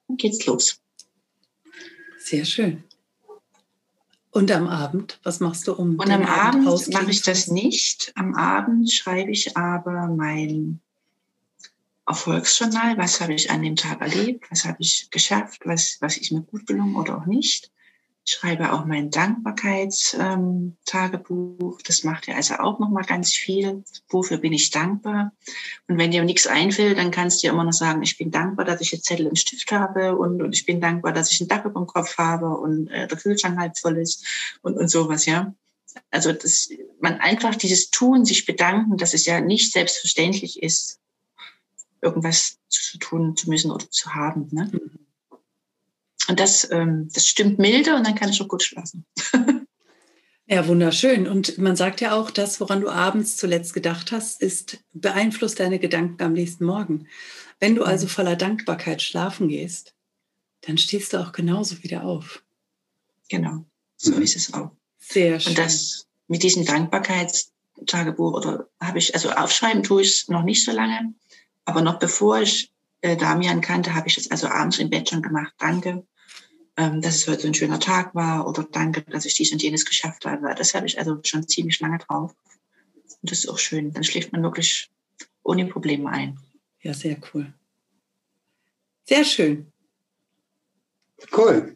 [0.08, 0.80] dann geht's los.
[2.18, 2.82] Sehr schön.
[4.32, 5.96] Und am Abend, was machst du um?
[5.96, 8.12] Und am Abend, Abend mache ich das nicht.
[8.16, 10.80] Am Abend schreibe ich aber mein
[12.06, 16.32] Erfolgsjournal, was habe ich an dem Tag erlebt, was habe ich geschafft, was, was ist
[16.32, 17.70] mir gut gelungen oder auch nicht.
[18.24, 21.78] Ich schreibe auch mein Dankbarkeitstagebuch.
[21.78, 23.82] Ähm, das macht ja also auch nochmal ganz viel.
[24.08, 25.32] Wofür bin ich dankbar?
[25.88, 28.64] Und wenn dir nichts einfällt, dann kannst du ja immer noch sagen, ich bin dankbar,
[28.64, 31.48] dass ich jetzt Zettel und Stift habe und, und ich bin dankbar, dass ich einen
[31.48, 34.24] Dach über dem Kopf habe und äh, der Kühlschrank halb voll ist
[34.62, 35.52] und, und sowas, ja.
[36.10, 41.00] Also, dass man einfach dieses Tun, sich bedanken, dass es ja nicht selbstverständlich ist,
[42.02, 44.48] irgendwas zu tun zu müssen oder zu haben.
[44.50, 44.70] Ne?
[46.28, 49.06] Und das, ähm, das stimmt milde und dann kann ich auch gut schlafen.
[50.46, 51.28] Ja, wunderschön.
[51.28, 55.78] Und man sagt ja auch, das, woran du abends zuletzt gedacht hast, ist beeinflusst deine
[55.78, 57.06] Gedanken am nächsten Morgen.
[57.58, 59.94] Wenn du also voller Dankbarkeit schlafen gehst,
[60.62, 62.42] dann stehst du auch genauso wieder auf.
[63.30, 63.64] Genau,
[63.96, 64.22] so mhm.
[64.22, 64.72] ist es auch.
[64.98, 65.52] Sehr schön.
[65.52, 70.64] Und das mit diesem Dankbarkeitstagebuch oder habe ich, also aufschreiben tue ich es noch nicht
[70.64, 71.14] so lange,
[71.64, 75.22] aber noch bevor ich äh, Damian kannte, habe ich das also abends im Bett schon
[75.22, 75.52] gemacht.
[75.58, 76.06] Danke,
[76.76, 79.84] ähm, dass es heute ein schöner Tag war oder danke, dass ich dies und jenes
[79.84, 80.54] geschafft habe.
[80.56, 82.34] Das habe ich also schon ziemlich lange drauf.
[83.20, 83.92] Und das ist auch schön.
[83.92, 84.90] Dann schläft man wirklich
[85.42, 86.38] ohne Probleme ein.
[86.80, 87.52] Ja, sehr cool.
[89.04, 89.70] Sehr schön.
[91.36, 91.74] Cool.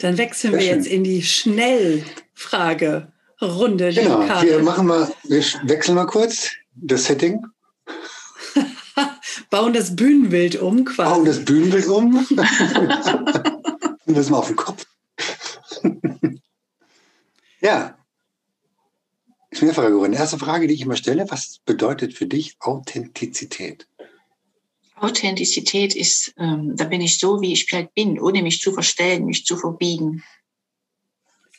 [0.00, 0.76] Dann wechseln sehr wir schön.
[0.76, 3.94] jetzt in die Schnellfrage-Runde.
[3.94, 7.46] Genau, wir machen mal, wir wechseln mal kurz das Setting.
[9.54, 11.08] Bauen das Bühnenbild um quasi.
[11.14, 12.16] Bauen das Bühnenbild um.
[14.06, 14.84] Und das mal auf den Kopf.
[17.60, 17.96] ja.
[19.50, 20.12] ist mehrfacher geworden.
[20.12, 23.86] Erste Frage, die ich immer stelle, was bedeutet für dich Authentizität?
[24.96, 29.24] Authentizität ist, ähm, da bin ich so, wie ich vielleicht bin, ohne mich zu verstellen,
[29.24, 30.24] mich zu verbiegen.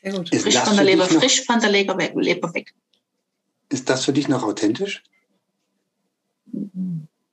[0.04, 0.34] Sehr gut.
[0.34, 2.12] Ist Frisch von der Leber, noch- frisch von der Leber weg.
[2.18, 2.74] Leber weg.
[3.70, 5.02] Ist das für dich noch authentisch?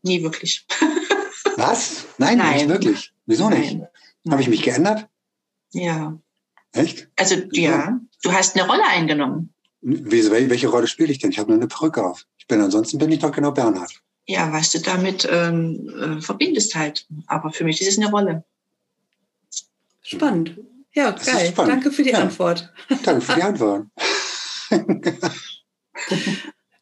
[0.03, 0.67] Nie wirklich.
[1.57, 2.05] Was?
[2.19, 2.55] Nein, Nein.
[2.57, 3.13] nicht wirklich.
[3.27, 3.79] Wieso nicht?
[4.29, 5.09] Habe ich mich geändert?
[5.73, 6.19] Ja.
[6.73, 7.09] Echt?
[7.17, 9.53] Also, ja, du hast eine Rolle eingenommen.
[9.81, 11.31] Wie, welche Rolle spiele ich denn?
[11.31, 12.25] Ich habe nur eine Perücke auf.
[12.39, 13.93] Ich bin ansonsten bin ich doch genau Bernhard.
[14.27, 15.89] Ja, was du damit ähm,
[16.19, 17.07] äh, verbindest halt.
[17.27, 18.45] Aber für mich ist es eine Rolle.
[20.03, 20.57] Spannend.
[20.95, 21.49] Ja, Das geil.
[21.51, 21.73] spannend.
[21.73, 22.21] Danke für die Ja.
[22.21, 22.73] Antwort.
[23.03, 23.87] Danke für die Antwort.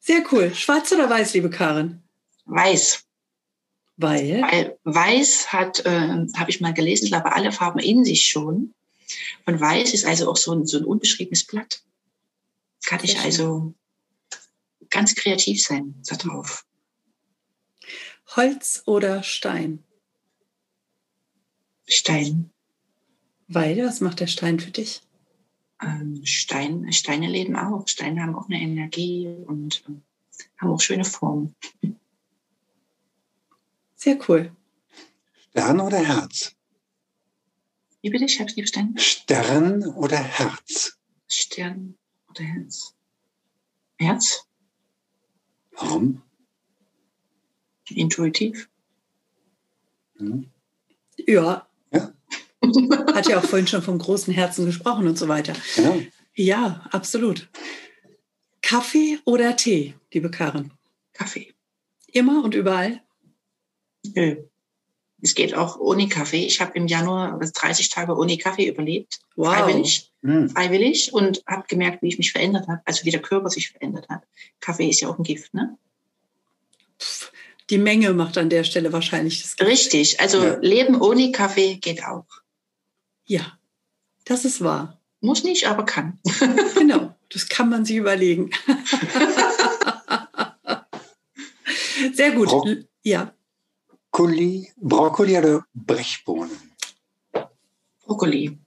[0.00, 0.54] Sehr cool.
[0.54, 2.02] Schwarz oder weiß, liebe Karin?
[2.44, 3.04] Weiß.
[4.00, 4.42] Weil.
[4.42, 8.74] Weil Weiß hat, äh, habe ich mal gelesen, ich glaube, alle Farben in sich schon.
[9.44, 11.82] Und Weiß ist also auch so ein, so ein unbeschriebenes Blatt.
[12.86, 13.74] Kann ich also
[14.88, 16.64] ganz kreativ sein da drauf.
[18.36, 19.84] Holz oder Stein?
[21.86, 22.50] Stein.
[23.48, 25.02] Weil, was macht der Stein für dich?
[25.82, 27.86] Ähm, Stein, Steine leben auch.
[27.88, 30.02] Steine haben auch eine Energie und ähm,
[30.58, 31.54] haben auch schöne Formen.
[34.02, 34.50] Sehr cool.
[35.50, 36.56] Stern oder Herz?
[38.00, 38.24] Wie bitte?
[38.24, 38.98] Ich habe es nicht verstanden.
[38.98, 40.98] Stern oder Herz?
[41.28, 41.98] Stern
[42.30, 42.94] oder Herz?
[43.98, 44.46] Herz?
[45.72, 46.22] Warum?
[47.90, 48.70] Intuitiv.
[50.16, 50.50] Hm?
[51.18, 51.68] Ja.
[51.92, 52.14] Ja.
[53.14, 55.52] Hat ja auch vorhin schon vom großen Herzen gesprochen und so weiter.
[55.76, 56.00] Genau.
[56.34, 57.50] Ja, absolut.
[58.62, 60.72] Kaffee oder Tee, liebe Karin?
[61.12, 61.52] Kaffee.
[62.06, 63.02] Immer und überall?
[64.14, 64.36] Nö.
[65.22, 66.46] Es geht auch ohne Kaffee.
[66.46, 69.18] Ich habe im Januar 30 Tage ohne Kaffee überlebt.
[69.34, 70.10] Freiwillig.
[70.22, 70.48] Hm.
[70.48, 71.12] Freiwillig.
[71.12, 72.80] Und habe gemerkt, wie ich mich verändert habe.
[72.86, 74.22] Also wie der Körper sich verändert hat.
[74.60, 75.76] Kaffee ist ja auch ein Gift, ne?
[76.98, 77.32] Pff,
[77.68, 79.70] Die Menge macht an der Stelle wahrscheinlich das Gift.
[79.70, 80.20] Richtig.
[80.20, 80.56] Also Ja.
[80.60, 82.24] Leben ohne Kaffee geht auch.
[83.26, 83.58] Ja,
[84.24, 84.98] das ist wahr.
[85.20, 86.18] Muss nicht, aber kann.
[86.74, 88.50] Genau, das kann man sich überlegen.
[92.14, 92.48] Sehr gut.
[93.02, 93.34] Ja,
[94.12, 96.72] Brokkoli, Brokkoli oder Brechbohnen?
[98.04, 98.58] Brokkoli.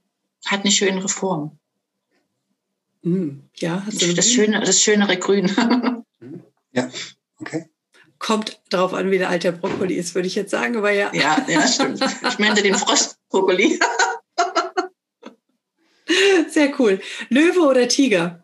[0.45, 1.59] Hat eine schönere Form.
[3.03, 5.51] Hm, ja, hat so Das, schöne, das schönere Grün.
[6.71, 6.89] Ja,
[7.39, 7.69] okay.
[8.17, 10.77] kommt darauf an, wie der alte Brokkoli ist, würde ich jetzt sagen.
[10.77, 12.01] Aber ja, ja, ja, stimmt.
[12.27, 13.79] Ich meinte den Frostbrokkoli.
[16.49, 16.99] sehr cool.
[17.29, 18.43] Löwe oder Tiger?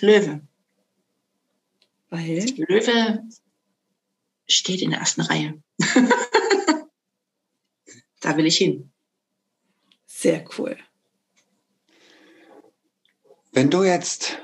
[0.00, 0.42] Löwe.
[2.12, 3.26] Weil, Löwe
[4.46, 5.62] steht in der ersten Reihe.
[8.20, 8.92] da will ich hin.
[10.04, 10.76] sehr cool.
[13.52, 14.38] Wenn du jetzt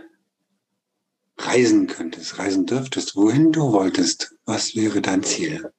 [1.36, 5.70] reisen könntest, reisen dürftest, wohin du wolltest, was wäre dein Ziel?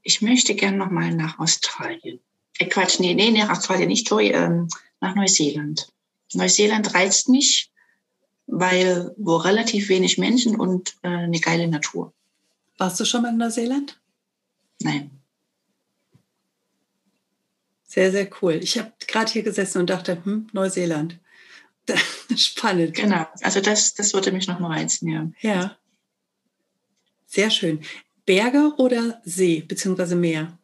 [0.00, 2.20] Ich möchte gern noch mal nach Australien.
[2.56, 4.68] Äh, Quatsch, nee, nee, nach Australien nicht, sorry, ähm,
[5.00, 5.92] nach Neuseeland.
[6.32, 7.71] Neuseeland reizt mich,
[8.54, 12.12] weil wo relativ wenig Menschen und äh, eine geile Natur.
[12.76, 13.98] Warst du schon mal in Neuseeland?
[14.82, 15.10] Nein.
[17.84, 18.60] Sehr, sehr cool.
[18.62, 21.18] Ich habe gerade hier gesessen und dachte, hm, Neuseeland.
[22.36, 22.94] Spannend.
[22.94, 23.26] Genau.
[23.40, 25.30] Also das, das würde mich noch mal reizen, ja.
[25.40, 25.76] Ja.
[27.26, 27.80] Sehr schön.
[28.26, 30.58] Berge oder See, beziehungsweise Meer?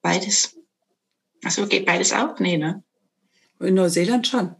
[0.00, 0.56] Beides.
[1.44, 2.38] Achso, geht beides auch?
[2.38, 2.82] Nee, ne?
[3.60, 4.56] In Neuseeland schon.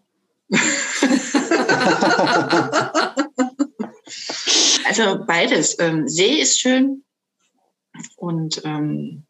[4.87, 5.79] Also beides.
[5.79, 7.05] Ähm, See ist schön
[8.17, 9.25] und ähm,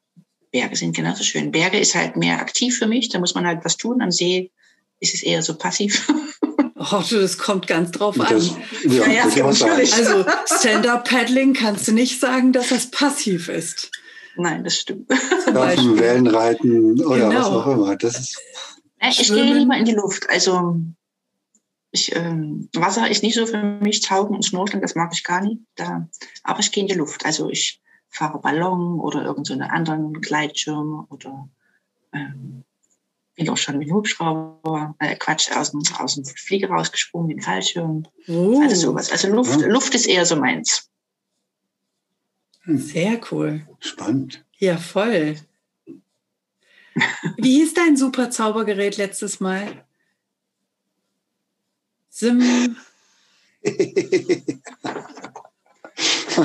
[0.53, 1.51] Berge sind genauso schön.
[1.53, 4.01] Berge ist halt mehr aktiv für mich, da muss man halt was tun.
[4.01, 4.51] Am See
[5.01, 6.11] ist es eher so passiv.
[6.93, 8.27] Oh, das kommt ganz drauf an.
[8.31, 8.49] Das,
[8.85, 9.71] ja, Ja, ja, würde ich auch sagen.
[9.73, 9.95] natürlich.
[9.95, 10.25] Also
[10.61, 13.91] Stand-up-Paddling kannst du nicht sagen, dass das passiv ist.
[14.39, 15.11] Nein, das stimmt.
[15.11, 15.99] Zum Auf dem Beispiel.
[15.99, 17.39] Wellenreiten oder Genau.
[17.39, 17.97] was auch immer.
[17.97, 18.39] Das ist,
[18.99, 19.45] Äh, Ich Schwimmen.
[19.49, 20.31] gehe lieber in die Luft.
[20.31, 20.77] Also
[21.93, 25.41] ich, ähm, Wasser ist nicht so für mich, Tauchen und Schnorcheln, das mag ich gar
[25.41, 25.61] nicht.
[25.75, 26.09] Da,
[26.45, 27.25] aber ich gehe in die Luft.
[27.27, 31.49] Also ich fahre Ballon oder irgend so anderen Gleitschirm oder
[32.13, 32.65] ähm,
[33.35, 37.39] bin auch schon mit dem Hubschrauber, äh, Quatsch, aus dem, aus dem Flieger rausgesprungen, mit
[37.39, 38.07] dem Fallschirm.
[38.29, 39.11] Oh, Also sowas.
[39.11, 39.67] Also Luft, Ja.
[39.69, 40.91] Luft ist eher so meins.
[42.67, 43.67] sehr cool.
[43.81, 44.45] spannend.
[44.59, 45.37] Ja, voll.
[47.37, 49.85] Wie hieß dein super Zaubergerät letztes Mal?
[52.21, 52.77] Sim.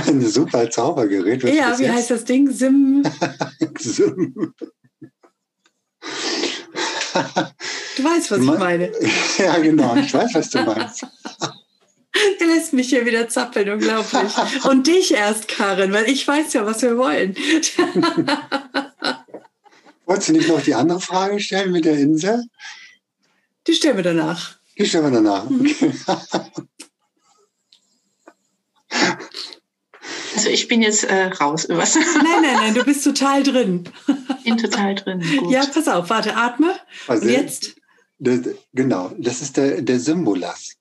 [0.08, 1.44] Ein super Zaubergerät.
[1.44, 2.50] Ja, wie das heißt das Ding?
[2.50, 3.04] Sim.
[3.60, 4.00] jetzt?
[4.00, 4.54] Du
[8.04, 8.90] weißt, was ich meine.
[9.38, 9.98] Ja, genau.
[9.98, 11.06] Ich weiß, was du meinst.
[12.40, 14.34] Er lässt mich hier wieder zappeln, unglaublich.
[14.64, 17.36] Und dich erst, Karin, weil ich weiß ja, was wir wollen.
[20.06, 22.46] Wolltest du nicht noch die andere Frage stellen mit der Insel?
[23.68, 24.58] Die stellen wir danach.
[24.78, 25.46] Die stellen wir danach.
[25.50, 25.92] Okay.
[30.36, 31.66] Also ich bin jetzt äh, raus.
[31.70, 31.96] Was?
[31.96, 33.86] Nein, nein, nein, du bist total drin.
[34.44, 35.24] bin total drin.
[35.40, 35.52] Gut.
[35.52, 36.76] Ja, pass auf, warte, atme.
[37.08, 37.76] Also, Und jetzt?
[38.20, 38.40] Das,
[38.74, 40.72] genau, das ist der, der Symbolas.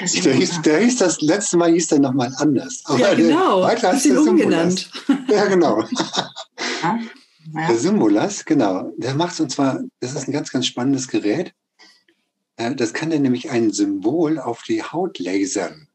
[0.00, 2.82] Das Der hieß, der hieß das letzte Mal hieß der nochmal anders.
[2.84, 3.66] Aber Ja, genau.
[3.66, 4.28] Der, der Symbolas.
[4.28, 4.90] umgenannt.
[5.30, 5.80] Ja, genau.
[6.82, 6.98] ja,
[7.54, 7.74] Der ja.
[7.74, 8.92] Symbolas, genau.
[8.98, 11.54] Der macht und zwar, das ist ein ganz, ganz spannendes Gerät.
[12.60, 15.88] Äh, Das kann der nämlich ein Symbol auf die Haut lasern.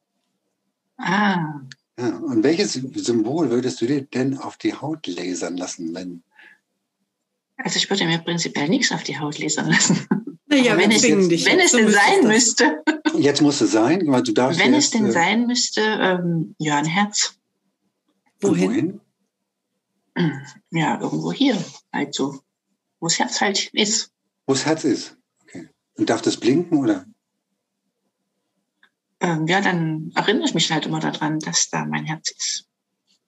[0.97, 1.61] Ah,
[1.99, 6.23] Ja, und welches Symbol würdest du dir denn auf die Haut lasern lassen, wenn
[7.57, 10.07] also ich würde mir prinzipiell nichts auf die Haut lesen lassen.
[10.47, 11.43] Naja, wenn es, zwingen dich.
[11.47, 11.73] wenn jetzt.
[11.73, 12.31] es denn sein das.
[12.31, 12.83] müsste,
[13.17, 16.55] jetzt muss es sein, weil du darfst wenn es erst, denn äh, sein müsste, ähm,
[16.59, 17.33] ja, ein Herz.
[18.41, 19.01] Wohin?
[20.69, 21.57] Ja, irgendwo hier,
[21.91, 22.39] halt so,
[22.99, 24.11] wo das Herz halt ist.
[24.45, 25.14] Wo das Herz ist.
[25.97, 27.05] Und darf das blinken oder?
[29.19, 32.69] Ähm, ja, dann erinnere ich mich halt immer daran, dass da mein Herz ist.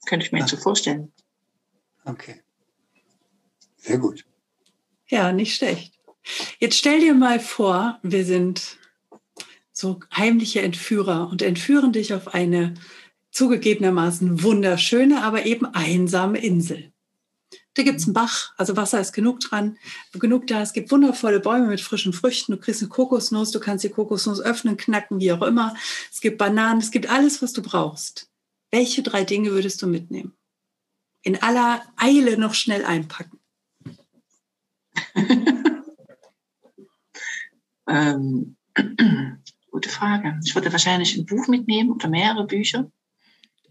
[0.05, 1.11] Könnte ich mir jetzt so vorstellen.
[2.05, 2.41] Okay.
[3.77, 4.25] Sehr gut.
[5.07, 5.93] Ja, nicht schlecht.
[6.59, 8.77] Jetzt stell dir mal vor, wir sind
[9.71, 12.73] so heimliche Entführer und entführen dich auf eine
[13.31, 16.91] zugegebenermaßen wunderschöne, aber eben einsame Insel.
[17.77, 19.77] Da gibt's einen Bach, also Wasser ist genug dran,
[20.13, 20.63] genug da.
[20.63, 22.53] Es gibt wundervolle Bäume mit frischen Früchten.
[22.53, 25.75] Du kriegst eine Kokosnuss, du kannst die Kokosnuss öffnen, knacken, wie auch immer.
[26.11, 28.31] Es gibt Bananen, es gibt alles, was du brauchst.
[28.71, 30.33] Welche drei Dinge würdest du mitnehmen?
[31.21, 33.39] In aller Eile noch schnell einpacken.
[37.89, 38.57] Ähm,
[39.71, 40.37] gute Frage.
[40.43, 42.91] Ich würde wahrscheinlich ein Buch mitnehmen oder mehrere Bücher.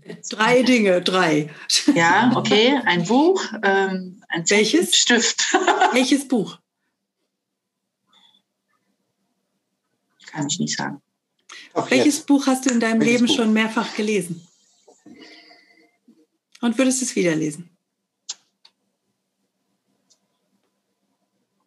[0.30, 1.50] Drei Dinge, drei.
[1.94, 4.96] Ja, okay, ein Buch, ähm, ein Welches?
[4.96, 5.52] Stift.
[5.92, 6.58] Welches Buch?
[10.26, 11.00] Kann ich nicht sagen.
[11.74, 12.26] Doch, Welches jetzt.
[12.26, 13.36] Buch hast du in deinem Welches Leben Buch?
[13.36, 14.46] schon mehrfach gelesen?
[16.60, 17.70] Und würdest es wieder lesen?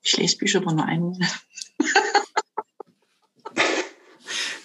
[0.03, 1.17] Ich lese Bücher aber nur einmal.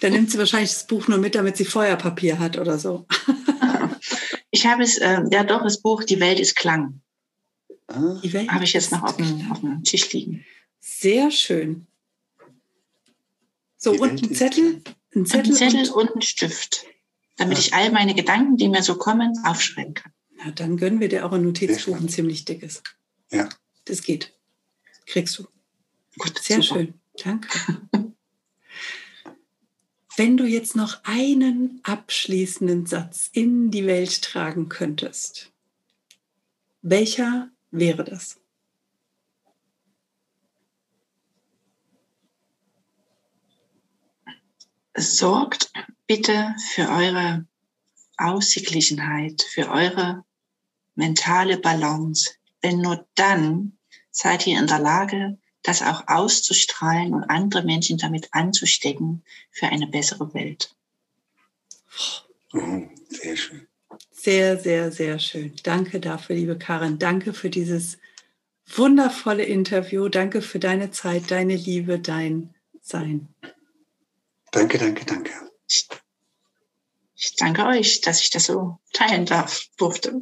[0.01, 3.05] Dann nimmt sie wahrscheinlich das Buch nur mit, damit sie Feuerpapier hat oder so.
[4.65, 6.99] Ich habe es, äh, ja doch, das Buch Die Welt ist Klang.
[7.85, 10.43] Ah, Die Welt Habe ich jetzt noch auf dem, auf dem Tisch liegen.
[10.79, 11.85] Sehr schön.
[13.77, 14.81] So, Die und Welt ein Zettel?
[15.13, 16.83] Ein Zettel, Ein Zettel und, und ein Stift.
[17.37, 17.59] Damit Ah.
[17.59, 20.11] ich all meine Gedanken, die mir so kommen, aufschreiben kann.
[20.35, 22.81] Na, dann gönnen wir dir auch ein Notizbuch, ein ziemlich dickes.
[23.31, 23.47] Ja.
[23.85, 24.33] Das geht.
[25.05, 25.45] Kriegst du.
[26.17, 26.79] Gut, Sehr super.
[26.79, 26.93] schön.
[27.23, 27.47] Danke.
[30.17, 35.51] Wenn du jetzt noch einen abschließenden Satz in die Welt tragen könntest,
[36.81, 38.39] welcher wäre das?
[44.97, 45.73] Sorgt
[46.07, 47.45] bitte für eure
[48.15, 50.23] Ausgeglichenheit, für eure
[50.95, 52.35] mentale Balance.
[52.63, 53.77] Denn nur dann
[54.11, 59.87] seid ihr in der Lage, das auch auszustrahlen und andere Menschen damit anzustecken für eine
[59.87, 60.75] bessere Welt.
[62.53, 63.67] oh, sehr schön.
[64.11, 65.53] Sehr, sehr, sehr schön.
[65.63, 66.99] Danke dafür, liebe Karin.
[66.99, 67.97] Danke für dieses
[68.67, 70.09] wundervolle Interview.
[70.09, 73.27] Danke für deine Zeit, deine Liebe, dein Sein.
[74.51, 75.31] Danke, danke, danke.
[75.67, 75.87] Ich,
[77.15, 80.21] ich danke euch, dass ich das so teilen darf, durfte.